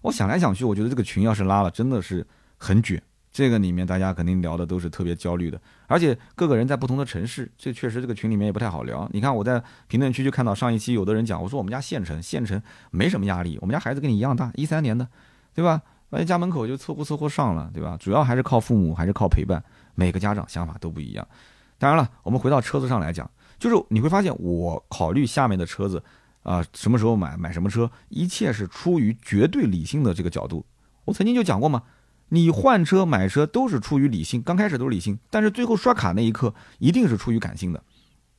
[0.02, 2.24] 我想来想去，我觉得这个群要是拉了，真的是
[2.56, 3.02] 很卷。
[3.37, 9.07] 这个里面大家肯定聊的都是特别焦虑的，而且各个人在不同的城市，这确实这个群里面也不太好聊。
[9.12, 12.59] 你看我在评论区就看到上一期有的人讲，我说我们家县城，县城
[12.91, 15.07] 没什么压力，我们家孩子跟你一样大，一三年的，
[15.55, 15.82] 对吧？
[16.09, 17.95] 完家门口就凑合凑合上了，对吧？
[18.01, 19.62] 主要还是靠父母，还是靠陪伴。
[19.95, 21.28] 每个家长想法都不一样。
[21.76, 26.03] 当然了，我们回到车子上来讲，就是你会发现我考虑下面的车子
[26.43, 30.64] 啊，什么时候买，买什么车，一切是出于绝对理性的这个角度。
[31.05, 31.82] 我曾经就讲过嘛。
[32.31, 37.83] 你换车买车都是出于理性，刚开始都是理性，但是最后刷卡那一刻一定是出于感性的。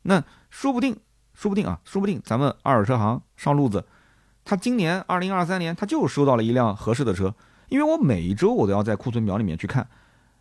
[0.01, 0.97] 那说不定，
[1.33, 3.85] 说不定啊，说不定咱们二手车行上路子，
[4.43, 7.33] 他今年二零二三年他就收到了一辆合适的车，
[7.69, 9.87] 因为我每一周我都要在库存表里面去看，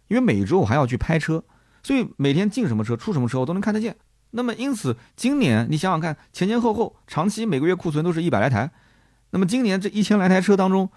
[0.09, 1.45] 因为每一周我还要去拍车，
[1.85, 3.97] 所以每天进什么车出什么车我都能看得见。
[4.33, 8.73] 那么因此今年你想想看，前前后后长期每个月库存都是一百来台，
[9.31, 10.91] 那么今年这一千来台车当中。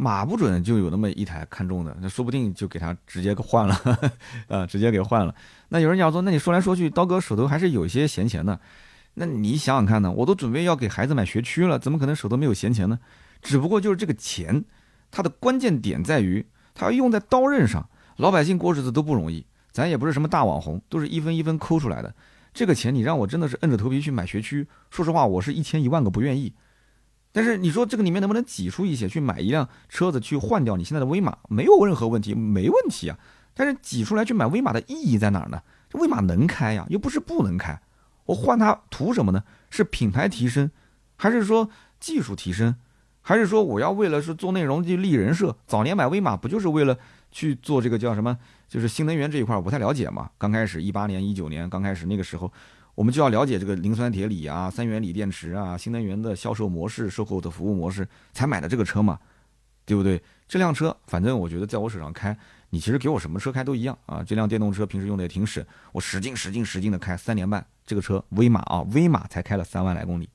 [0.00, 3.74] 马不准就有那么一台看中的，那说不定就给他直接给换了，
[4.46, 5.34] 啊，直接给换了。
[5.70, 8.58] 那有人讲说，那你说来说去，刀哥手头还是有些闲钱的。
[9.14, 10.12] 那你想想看呢？
[10.12, 13.00] 我都准备要给孩子买学区了，怎么可能手头没有闲钱呢？
[13.42, 14.64] 只不过就是这个钱，
[15.10, 17.90] 它的关键点在于，它要用在刀刃上。
[18.18, 22.14] 老百姓过日子都不容易，咱也不是什么大网红，都是一分一分抠出来的。
[22.54, 26.52] 这个钱你让我真的是摁着头皮去买学区，说实话，我是一千一万个不愿意。
[27.38, 31.38] 但是你说这个里面能不能挤出一些去买一辆车子去换掉你现在的威马？
[31.48, 33.16] 没有任何问题，没问题啊。
[33.54, 35.62] 但是挤出来去买威马的意义在哪儿呢？
[35.92, 37.80] 威马能开呀，又不是不能开。
[38.24, 39.44] 我换它图什么呢？
[39.70, 40.68] 是品牌提升，
[41.14, 41.70] 还是说
[42.00, 42.74] 技术提升，
[43.20, 45.56] 还是说我要为了是做内容去立人设？
[45.64, 46.98] 早年买威马不就是为了
[47.30, 48.36] 去做这个叫什么？
[48.66, 50.28] 就是新能源这一块我不太了解嘛。
[50.38, 52.52] 刚开始一八年、一九年刚开始那个时候。
[52.98, 59.16] 我们就要了解这个磷酸铁锂啊、三元锂电池啊、新能源的销售模式、售后的服务模式，才买的这个车嘛，
[59.84, 60.20] 对不对？
[60.48, 62.36] 这辆车，反正我觉得在我手上开，
[62.70, 64.20] 你其实给我什么车开都一样啊。
[64.26, 70.28] 这辆电动车平时用的也挺省，我使劲使劲使劲的开，三年半，这个车威马啊，威马才开了三万来公里。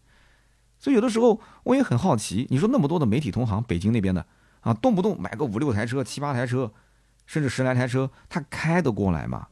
[0.80, 4.26] 所以有的时候我也很好奇，你说那么多的媒体同行，北京那边的
[4.62, 6.72] 啊，动不动买个五六台车、七八台车，
[7.26, 9.50] 甚至十来台车，他开得过来吗？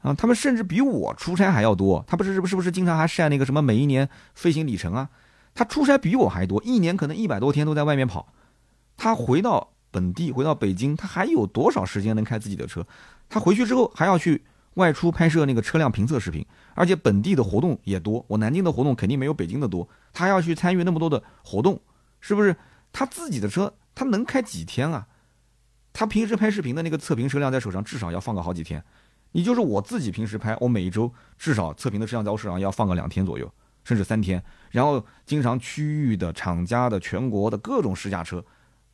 [0.00, 2.04] 啊，他们甚至比我出差还要多。
[2.06, 5.08] 他不是是不是不是经常还晒那个什么每一年飞行里程啊？
[5.54, 8.32] 他出差比我还多，一年可能一百多天都在外面跑。
[8.96, 12.86] 他回到本地，回到北京，他还有多少时间能开自己的车？
[13.28, 14.44] 他回去之后还要去
[14.74, 18.24] 外出拍摄那个车辆评测视频，而且本地的活动也多。
[18.28, 19.88] 我南京的活动肯定没有北京的多。
[20.12, 21.80] 他要去参与那么多的活动，
[22.20, 22.54] 是不是？
[22.92, 25.06] 他自己的车他能开几天啊？
[25.92, 28.82] 他平时拍视频的那个测评车辆在手上至少要放个好几天。
[29.32, 33.50] 你就是我自己平时拍，我每一周至少测评的摄像在我手上要放个两天左右，
[33.84, 34.42] 甚至三天。
[34.70, 38.44] 然后经常区域的、厂家的、全国的各种试驾车，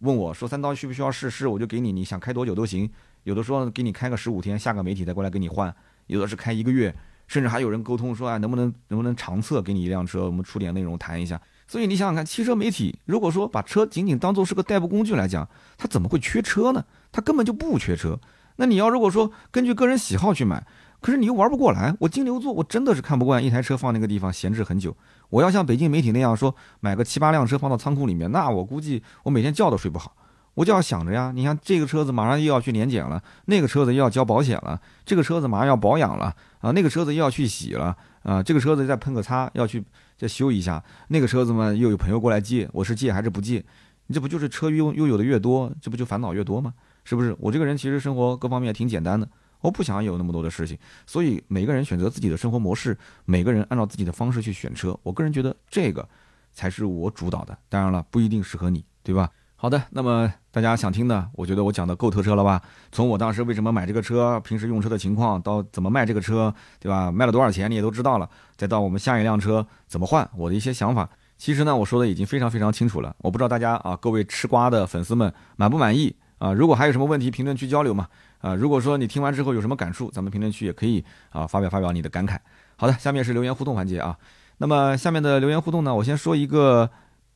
[0.00, 2.90] 问我说三刀需不需要试试，我就给你，你想开多久都行。
[3.22, 5.74] 有的说给你开个十五天，下个媒体再过来给你换。
[6.08, 6.94] 有的是开一个月，
[7.26, 11.40] 甚至还有人沟通说啊，能不能能不能长测给你一辆车，我们出点内容谈一下。
[11.66, 16.84] 所以你想想看，汽车媒体如果说把车仅仅当做是个代步工具来讲，它怎么会缺车呢？
[17.10, 18.18] 它根本就不缺车。
[18.56, 20.66] 那你要如果说根据个人喜好去买，
[21.00, 21.94] 可是你又玩不过来。
[22.00, 24.96] 我金牛座，我真的是看不惯一台车放那个地方闲置很久。
[25.30, 30.14] 我要像北京媒体那样说，买个七八辆车放到仓库里面，那我估计我每天觉都睡不好。
[30.54, 39.82] 我就要想着呀，你看这个车子马上又要去年检了，那个车子又要交保险了，这个车子马上要保养了啊，那个车子又要去洗了啊，这个车子再喷个擦要去
[40.16, 43.64] 再修一下，那个车子嘛又有朋友过来借，我是借还是不借？
[44.06, 46.72] 你这不就是车拥拥有的越多，这不就烦恼越多吗？
[47.04, 47.36] 是不是？
[47.38, 49.28] 我这个人其实生活各方面挺简单的，
[49.60, 50.76] 我不想有那么多的事情，
[51.06, 56.08] 所以每个人选择自己的生活模式，每个人按照自己的方式去选车，我个人觉得这个
[56.52, 57.56] 才是我主导的。
[57.68, 59.30] 当然了，不一定适合你，对吧？
[59.56, 62.60] 好的，那么大家想听的，我觉得我讲的够透彻了吧？
[62.92, 67.10] 从我当时为什么买这个车，平时用车的情况，到怎么卖这个车，对吧？
[67.10, 68.28] 卖了多少钱你也都知道了。
[68.56, 73.16] 再到我们下一辆车怎么换，我的一些想法，其实呢，我说的已经非常非常清楚了。
[73.20, 76.52] 我不知道大家啊，各位吃瓜的粉丝们满不满意啊？
[76.52, 78.08] 如果还有什么问题，评论区交流嘛。
[78.38, 82.38] 啊，如果说你听完之后有什么感触，咱们评论区也可以啊发表发表你的感慨。
[82.76, 84.16] 好的，下面是留言互动环节啊。
[84.58, 86.90] 那么下面的留言互动呢，我先说一个。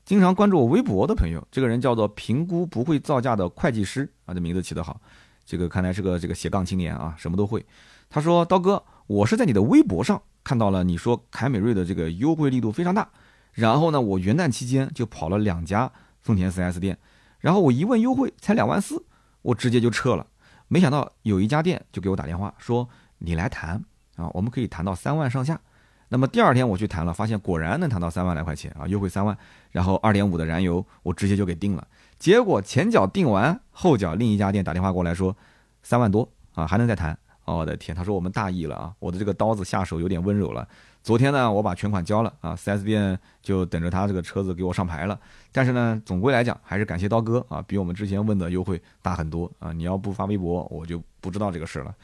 [0.04, 4.98] 经常关注我微博的朋友，这个人叫做评估不会造价的会计师啊，这名字起得好，
[5.44, 7.62] 这个看来是个这个斜杠青年啊，什么都会。
[8.08, 13.06] 他说：“刀哥，我是在你的微博上看到了你说凯美瑞的这个优惠力度非常大，
[13.52, 15.92] 然后呢，我元旦期间就跑了两家
[16.22, 16.96] 丰田 4S 店，
[17.40, 19.04] 然后我一问优惠才两万四，
[19.42, 20.26] 我直接就撤了。
[20.68, 23.82] 没想到有一家店就给我打电话说你来谈
[24.16, 25.60] 啊，我们可以谈到三万上下。”
[26.10, 29.36] 那么第二天我去谈了，发现果然能谈到三万来块钱啊，优惠三万，
[29.70, 31.86] 然后二点五的燃油我直接就给定了。
[32.18, 35.36] 结果前脚定完，后脚另一家店打电话过来说
[35.82, 37.18] 三万多啊，还能再谈。
[37.44, 40.66] 我的天，他说我们大意了啊，我的这个刀子下手有点温柔了。
[41.08, 45.18] 昨天呢，我把全款交了啊，4S 店就等着他这个车子给我上牌了。
[45.50, 49.72] 但是呢，总归来讲还是感谢刀哥啊，比我们之前问的优惠大很多啊。
[49.72, 51.94] 你要不发微博，我就不知道这个事了。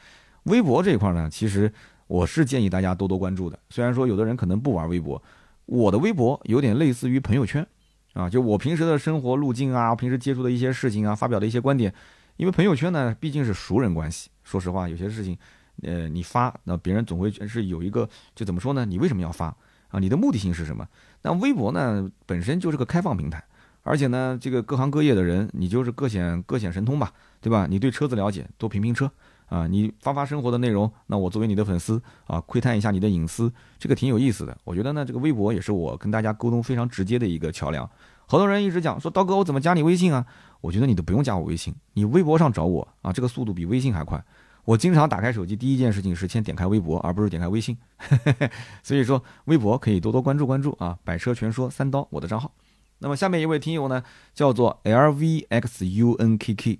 [0.45, 1.71] 微博这一块呢，其实。
[2.07, 3.57] 我是建议大家多多关注的。
[3.71, 5.21] 虽然说有的人可能不玩微博，
[5.65, 7.65] 我的微博有点类似于朋友圈，
[8.13, 11.93] 啊，就我平时的生活路径啊，平时接触的一些事情啊，发表的一些观点。
[12.37, 14.29] 因为朋友圈呢，毕竟是熟人关系。
[14.43, 15.35] 说实话，有些事情，
[15.83, 18.85] 呃，你发，那别人总会是有一个，就怎么说呢？
[18.85, 19.47] 你为什么要发
[19.89, 19.99] 啊？
[19.99, 20.87] 你的目的性是什么？
[21.21, 23.43] 那微博呢，本身就是个开放平台，
[23.83, 27.11] 而且呢，这个各行各业的人，你就是各显各显神通吧，
[27.41, 27.67] 对吧？
[27.69, 29.11] 你对车子了解，多评评车。
[29.47, 34.57] 啊，你发发生活的内容，那我作为你的粉丝啊，窥探一下你的隐私，这个挺有意思的。
[34.63, 37.87] 我觉得呢，这个微博也是我跟大家沟通非常直接的一个桥梁。
[38.25, 40.25] 好多人一直讲说，刀哥，我怎么加你微信啊？
[40.61, 44.25] 我觉得你都不用加我微信，你微博上找我啊，这个速度比微信还快。
[44.65, 47.77] 我经常打开手机，第一件事情是先点开微博，而不是点开微信。
[48.81, 50.97] 所以说，微博可以多多关注关注啊。
[51.03, 52.51] 百车全说三刀，我的账号。
[52.97, 54.03] 那么下面一位听友呢，
[54.33, 56.79] 叫做 L V X U N K K。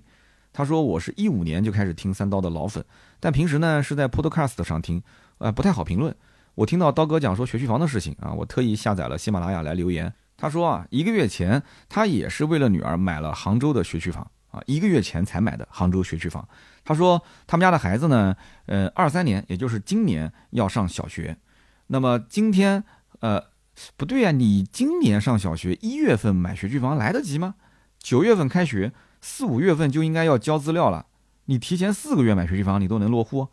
[0.52, 2.84] 他说：“我是一五年就开始听三刀的老粉，
[3.20, 5.02] 但平时呢是在 Podcast 上听，
[5.38, 6.16] 呃，不太好评论。
[6.54, 10.12] 我听到刀哥讲说学区房的事情啊，我特意下载了喜马拉雅来留言。
[10.36, 16.48] 他说啊，一个月前他也是为了女儿买了杭州的学区房啊，一个月前才买的杭州学区房。
[16.82, 18.34] 他说他们家的孩子呢，
[18.64, 21.36] 呃，二三年，也就是今年要上小学。
[21.88, 22.82] 那么今天，
[23.20, 23.42] 呃，
[23.96, 27.56] 不对呀，你今年上小学一月份买学区房来得及吗？
[27.98, 28.92] 九月份开学。”
[29.22, 31.06] 四五月份就应该要交资料了，
[31.46, 33.48] 你提前四个月买学区房，你都能落户，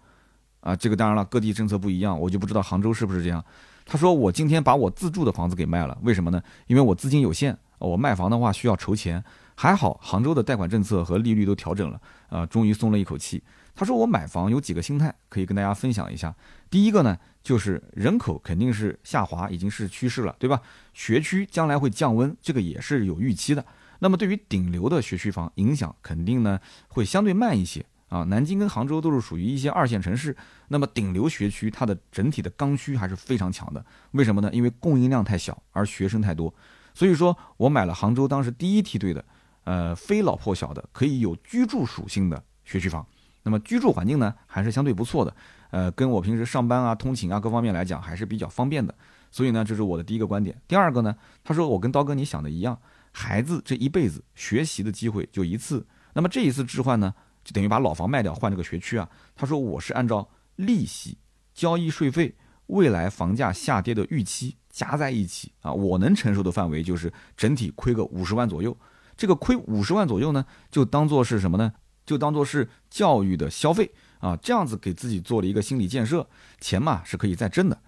[0.60, 3.44] 啊，这个当然了，各地政策不一样，我就不知道杭州是不是这样。
[3.84, 6.44] 他说我今天把我自住的房子给卖了，为什么呢？
[6.68, 9.24] 因为我资金有限，我卖房的话需要筹钱。
[9.64, 13.42] 还好杭州的贷款政策和利率都调整了，啊，终于松了一口气。
[13.74, 16.36] 他说我买房有几个心态可以跟大家分享一下。
[16.70, 20.62] 第一个呢，就是人口肯定是下滑，已经是趋势了，对吧？
[20.94, 23.66] 学区将来会降温，这个也是有预期的。
[24.00, 26.60] 那么对于顶流的学区房影响肯定呢
[26.90, 30.36] 会相对慢一些啊，南京跟杭州都是属于一些二线城市，
[30.68, 33.86] 那么顶流学区它的整体的刚需还是非常强的。
[34.12, 34.50] 为什么呢？
[34.52, 36.54] 因为供应量太小，而学生太多。
[36.94, 39.24] 所以说我买了杭州当时第一梯队的，
[39.64, 43.06] 呃，非老破小的，可以有居住属性的学区房。
[43.44, 45.36] 那么居住环境呢还是相对不错的，
[45.72, 48.94] 呃，跟我平时上班啊、通勤啊各方面来讲还是比较方便的。
[49.32, 50.56] 所以呢，这是我的第一个观点。
[50.68, 52.78] 第二个呢，他说我跟刀哥你想的一样。
[53.16, 59.08] 孩子这一辈子学习的机会就一次，那么这一次置换呢，就等于把老房卖掉换这个学区啊。
[59.36, 61.18] 他说我是按照利息、
[61.54, 62.34] 交易税费、
[62.68, 68.76] 未来房价下跌的预期加在一起啊，我能承受的范围就是整体亏个五十万左右。
[69.16, 71.74] 这个亏五十万左右呢，就当做是什么呢？
[72.06, 73.90] 就当做是教育的消费
[74.20, 76.28] 啊，这样子给自己做了一个心理建设，
[76.60, 77.80] 钱嘛是可以再挣的。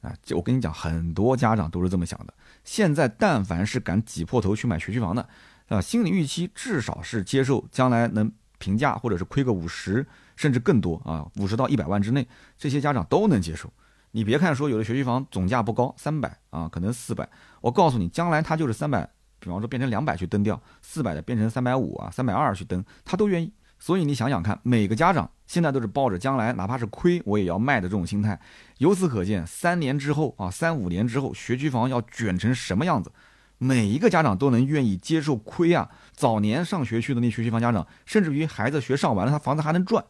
[0.00, 2.32] 啊，就我跟你讲，很多家长都是这么想的。
[2.64, 5.28] 现在但凡是敢挤破头去买学区房的，
[5.68, 10.06] 啊，心理预期至少是接受将来能平价或者是亏个五十，
[10.36, 12.26] 甚至更多啊，五十到一百万之内，
[12.56, 13.72] 这些家长都能接受。
[14.12, 17.28] 你别看说有的学区房总价不高，三百啊，可能四百，
[17.60, 23.52] 我告诉你，将来他就是三百，比方说变成两百去登掉，四百的变成三百五啊，三百二去登，他都愿意。
[23.80, 28.38] 所以你想想看，每个家长现在都是抱着将来哪怕是亏我也要卖的这种心态。
[28.78, 33.12] 由此可见，三年之后啊，三五年之后，学区房要卷成什么样子，
[33.58, 35.88] 每一个家长都能愿意接受亏啊。
[36.12, 40.04] 早年上学区的那学区房家长，甚至于孩子学上完了，他房子还能赚，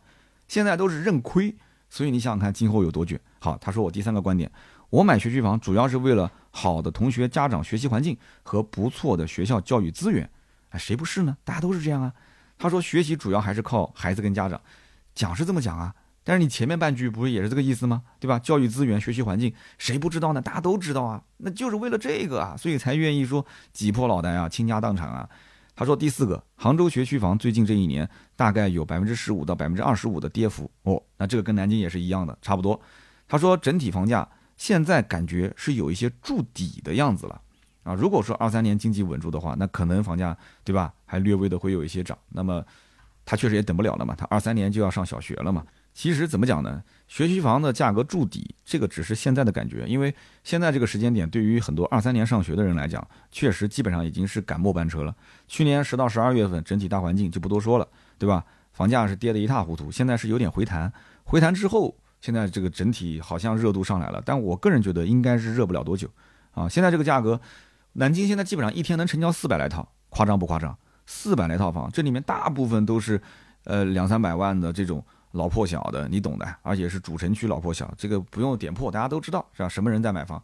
[0.47, 1.55] 现在都是认亏。
[1.91, 3.21] 所以你想想看，今后有多卷？
[3.39, 4.51] 好，他说我第三个观点，
[4.91, 10.29] 我买学区房主要是为了好的同学、家长学习环境和不错的学校教育资源。
[10.71, 11.37] 哎，谁不是呢？
[11.45, 12.13] 大家都是这样啊。
[12.59, 14.61] 他说学习主要还是靠孩子跟家长，
[15.15, 18.03] 讲是这么讲啊，但是你前面半句不是也是这个意思吗？
[18.19, 18.39] 对吧？
[18.39, 20.41] 教育资源、学习环境，谁不知道呢？
[20.41, 25.29] 大家都知道啊，那就是为了这个啊，所以才愿意说挤破脑袋啊，倾家荡产啊。
[25.77, 32.81] 他说第四个，杭州学区房最近这一年大概有百分之十五到百分之二十五的跌幅哦，那这个跟南京也是一样的，差不多。
[33.29, 34.29] 他说整体房价
[34.59, 37.41] 现在感觉是有一些筑底的样子了
[37.85, 37.95] 啊。
[37.95, 42.19] 如果说二三年经济稳住的话，那可能房价对吧，还略微的会有一些涨。
[42.29, 42.63] 那么
[43.25, 45.65] 他确实也等不了了嘛，他二三年就要上小学了嘛。
[45.95, 46.83] 其实怎么讲呢？
[47.09, 55.15] 学区房的价格筑底，这个只是现在的感觉，因为现在这个时间点，对于很多二三年上学的人来讲，确实基本上已经是赶末班车了。
[55.49, 58.45] 去年十到十二月份，整体大环境就不多说了，对吧？
[58.73, 60.93] 房价是跌得一塌糊涂，现在是有点回弹，
[61.25, 66.09] 回弹之后，现在这个整体好像热度上来了，但我个人觉得应该是热不了多久
[66.53, 66.69] 啊。
[66.69, 67.41] 现在这个价格，
[67.95, 70.77] 南京现在基本上一天能成交四百来套，夸张不夸张？
[71.07, 73.21] 四百来套房，这里面大部分都是，
[73.65, 75.05] 呃，两三百万的这种。
[75.33, 79.69] 老破小的，你懂的，而且是主城区老破小，这个不用点破，大家都知道是吧？
[79.69, 80.43] 什么人在买房？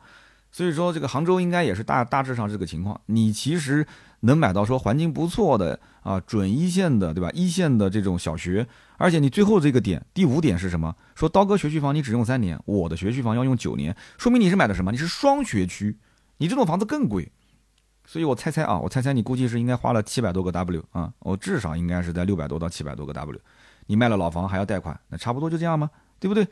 [0.55, 3.01] 所以说这个杭州应该也是大大致上这个情况。
[3.07, 3.85] 你其实
[4.21, 7.29] 能买到说环境不错的啊，准一线的，对吧？
[7.35, 8.65] 一线的这种小学，
[8.97, 10.95] 而且你最后这个点第五点是什么？
[11.17, 14.93] 说刀哥学区房你只用三年，我的学区房要用九年，说明你是买的什么？
[14.93, 15.99] 你是双学区，
[16.37, 17.33] 你这种房子更贵。
[18.07, 23.41] 所以我猜猜啊，我猜猜你估计是应该花了七百多个 W 啊，我至少应该是在六百多到七百多个 W。
[23.87, 25.91] 你卖了老房还要贷款，那差不多就这样吗？
[26.21, 26.47] 对不对？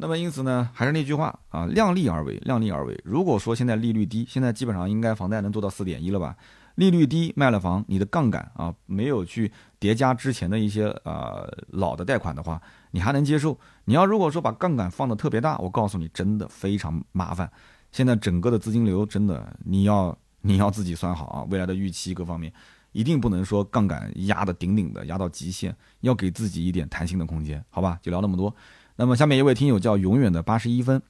[0.00, 2.98] 那么因此呢，还是那句话啊，量力而为，量力而为。
[3.04, 6.36] 如果说现在利率低，现在基本上应该房贷能做到四点一了吧？
[6.76, 13.58] 利率低卖了房，你的杠杆啊没有去叠加之前的一些呃老的贷款的话，你还能接受。
[13.86, 17.50] 你要如果说把杠杆放的特别大，我告诉你，真的非常麻烦。
[17.90, 22.52] 现在整个的资金流真的你要你要自己算好啊，未来的预期各方面。
[22.92, 27.98] 一定不能说杠杆压的顶顶的，压到极限，要给自己一点弹性的空间，好吧？
[28.00, 28.54] 就聊那么多。
[29.00, 31.00] 那么下面一位听友叫永远的八十一分，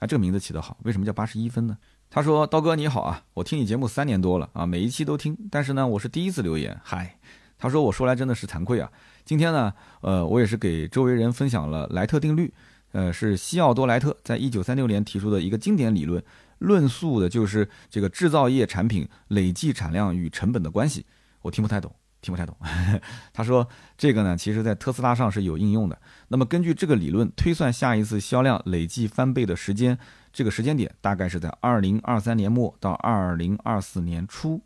[0.00, 1.78] 啊，这个名字起得好，为什么叫八十一分呢？
[2.10, 6.76] 他说：“刀哥你好啊，我听你节目三年多了啊，每一期都听，但是呢，我是第一次留言。
[6.82, 7.16] 嗨，
[7.56, 8.90] 他说我说来真的是惭愧啊，
[9.24, 12.52] 今天呢，呃，我也是给周围人分享了莱特定律，
[12.90, 16.20] 呃，是西奥多莱特在一九三六年提出的一个经典理论。”
[16.58, 21.06] 论述的就是这个制造业产品累计产量与成本的关系，
[21.42, 22.56] 我听不太懂，听不太懂。
[23.32, 23.66] 他说
[23.96, 25.98] 这个呢，其实在特斯拉上是有应用的。
[26.28, 29.98] 那么根据这个理论推算，下一次销量累计翻倍的时间，
[30.32, 34.60] 这个时间点大概是在二零二三年末到二零二四年初，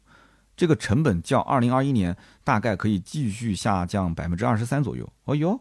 [0.57, 5.11] 这个成本较二零二一年大概可以继续下降百分之二十三左右。
[5.25, 5.61] 哦哟，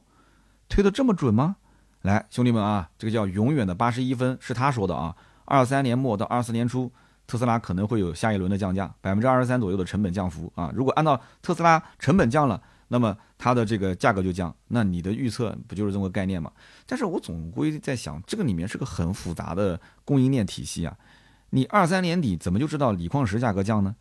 [0.68, 1.58] 推的这么准吗？
[2.02, 5.16] 来，兄弟们啊，这个叫永远的八十一分，是他说的啊。
[5.46, 6.92] 二三年末到二四年初，
[7.26, 10.72] 特斯拉可能会有下一轮的降价，百分之二十三左右的成本降幅啊。
[10.76, 14.54] 如果按照特斯拉成本降了，那么它的这个价格就降。
[14.68, 16.52] 那你的预测不就是这么个概念吗？
[16.86, 20.96] 但是我总归在想，这个里面是个很复杂的供应链体系啊。
[21.52, 23.96] 你二三年底怎么就知道锂矿石价格降呢？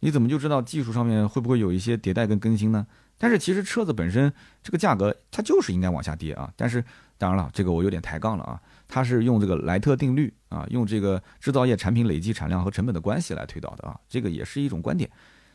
[0.00, 2.86] 你怎么就知道技术上面会不会有一些迭代跟更新呢？
[3.18, 6.52] 但是其实车子本身这个价格它就是应该往下跌啊。
[6.54, 6.84] 但是
[7.18, 8.60] 当然了，这个我有点抬杠了啊。
[8.88, 15.08] 他是用这个莱特定律啊，用这个制造业产品累计产量和成本的关系来推导的啊，这个也是一种观点。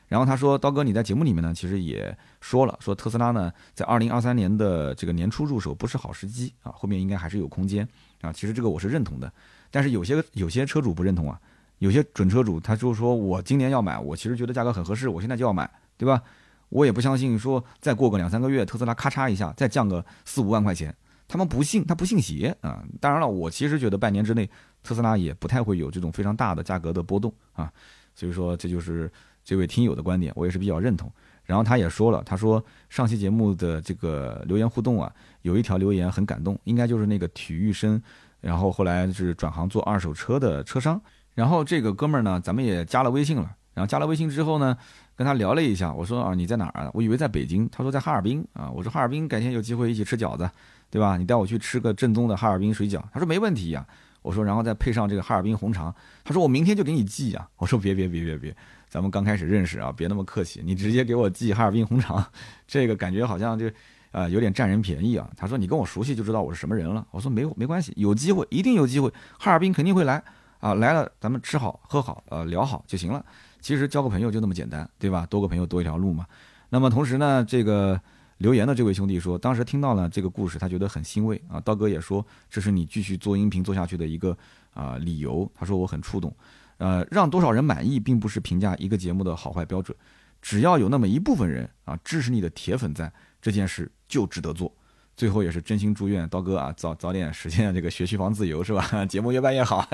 [0.07, 7.87] 然后他说，刀哥你在节目里面呢，其实也说了，说特斯拉呢在二零二三年的这个年初入手不是好时机啊，后面应该还是有空间
[8.21, 8.31] 啊。
[8.31, 9.33] 其实这个我是认同的，
[9.71, 11.39] 但是有些有些车主不认同啊，
[11.79, 15.67] 有些准车主他就说我今年要买，我其实觉得价格很合适，我现在就要买，
[15.97, 16.21] 对吧？
[16.69, 20.95] 我也不相信说再过个两三个月，特斯拉咔嚓一下再降个四五万块钱。
[21.33, 22.83] 他们不信，他不信邪啊！
[23.01, 24.47] 当然了，我其实觉得半年之内
[24.83, 27.73] 特斯拉也不太会有这种非常大的价格的波动啊。
[28.13, 29.11] 所以说，这就是
[29.43, 31.11] 这位听友的观点，我也是比较认同。
[31.43, 35.11] 然后他也说了，他说上期节目的这个留言互动啊，
[35.41, 37.99] 有一条留言很感动，应该就是那个体育生，
[38.39, 41.01] 然后后来是转行做二手车的车商。
[41.33, 43.55] 然后这个哥们儿呢，咱们也加了微信了。
[43.73, 44.77] 然后加了微信之后呢，
[45.15, 46.91] 跟他聊了一下，我说啊你在哪儿啊？
[46.93, 48.69] 我以为在北京，他说在哈尔滨啊。
[48.69, 50.49] 我说哈尔滨改天有机会一起吃饺子，
[50.89, 51.17] 对吧？
[51.17, 53.01] 你带我去吃个正宗的哈尔滨水饺。
[53.11, 53.85] 他说没问题呀。
[54.21, 55.93] 我说然后再配上这个哈尔滨红肠，
[56.23, 57.47] 他说我明天就给你寄啊。
[57.57, 58.55] 我说别别别别别，
[58.89, 62.25] 咱们刚开始认识啊，别那么客气，你直接给我寄哈尔滨红肠，
[62.67, 63.69] 这个感觉好像就。
[64.13, 65.27] 啊，有点占人便宜啊！
[65.35, 67.03] 他说你跟我熟悉就知道我是什么人了。
[67.09, 70.23] 我说没没关系，有机会一定有机会，哈尔滨肯定会来
[70.59, 70.75] 啊！
[70.75, 73.25] 来了咱们吃好喝好，呃聊好就行了。
[73.63, 75.25] 其实交个朋友就那么简单，对吧？
[75.27, 76.27] 多个朋友多一条路嘛。
[76.69, 77.99] 那么同时呢，这个
[78.39, 81.59] 留言的这位兄弟说，当时听到了这个故事，他觉得很欣慰啊。
[81.61, 84.37] 刀哥也说，这是你继续做音频做下去的一个
[84.73, 85.49] 啊理由。
[85.55, 86.35] 他说我很触动，
[86.77, 89.97] 呃，让多少人满意，并不是评价一个节目的好坏标准，
[90.41, 93.11] 只要有那么一部分人啊支持你的铁粉在。
[93.41, 94.73] 这件事就值得做，
[95.15, 99.05] 最后也是真心祝愿刀哥啊早早点实现这个学区房自由是吧？
[99.05, 99.87] 节目越办越好。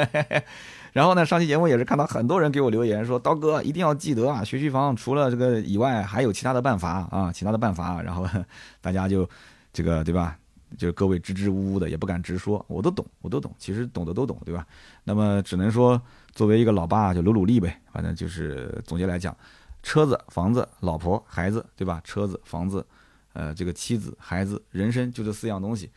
[0.93, 8.01] 然后呢，上期节目也是看到很多人给我留言说，刀哥一定要记得啊，学区房除了这个以外，还有其他的办法啊，其他的办法。
[8.01, 8.28] 然后
[8.82, 9.30] 大家就
[9.72, 10.38] 这个对吧？
[10.78, 14.65] 就是各位支支吾吾的，也不敢直说，我都懂，我都懂，其实懂的都懂，对吧？
[15.03, 16.01] 那么只能说
[16.34, 19.36] 作为一个老爸就努努力呗，反正就是总结来讲，
[19.84, 22.01] 车子、房子、老婆、孩子，对吧？
[22.03, 22.86] 车子、房子。
[23.34, 25.89] 呃，这个妻子、孩子、人生就这四样东西，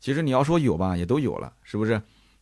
[0.00, 2.00] 其实你要说有吧，也都有了，是不是？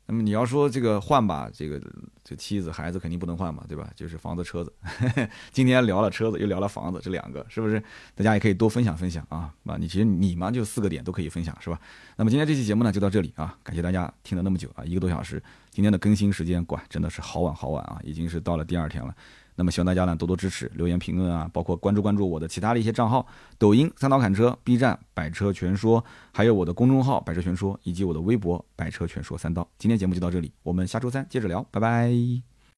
[0.09, 1.83] 那么你要说这个换吧，这个
[2.23, 3.91] 这妻子、孩子肯定不能换嘛，对吧？
[3.97, 4.73] 就是房子、车子。
[5.51, 7.83] 今天聊了车子，又聊了房子，这两个是不是？
[8.15, 9.53] 大家也可以多分享分享啊。
[9.65, 11.81] 啊，你其实你嘛就四个点都可以分享，是吧？
[12.15, 15.43] 那么今天这期节目呢就到这里啊，感谢大家听了那么久啊，一个多小时。
[15.73, 19.13] 今天的更新时间，管真的是好晚好晚啊，已经是到了第二天了。
[19.57, 23.27] 那么希望大家呢多多支持，留言评论啊，包括关注关注我的其他的一些账号，
[23.59, 29.67] 抖音三刀砍车，B 站百车全说，还有我的公众号百车全说，以及我的微博百车全说三刀。
[29.79, 32.56] 今天节目就到这里，我们下周三接着聊，拜拜。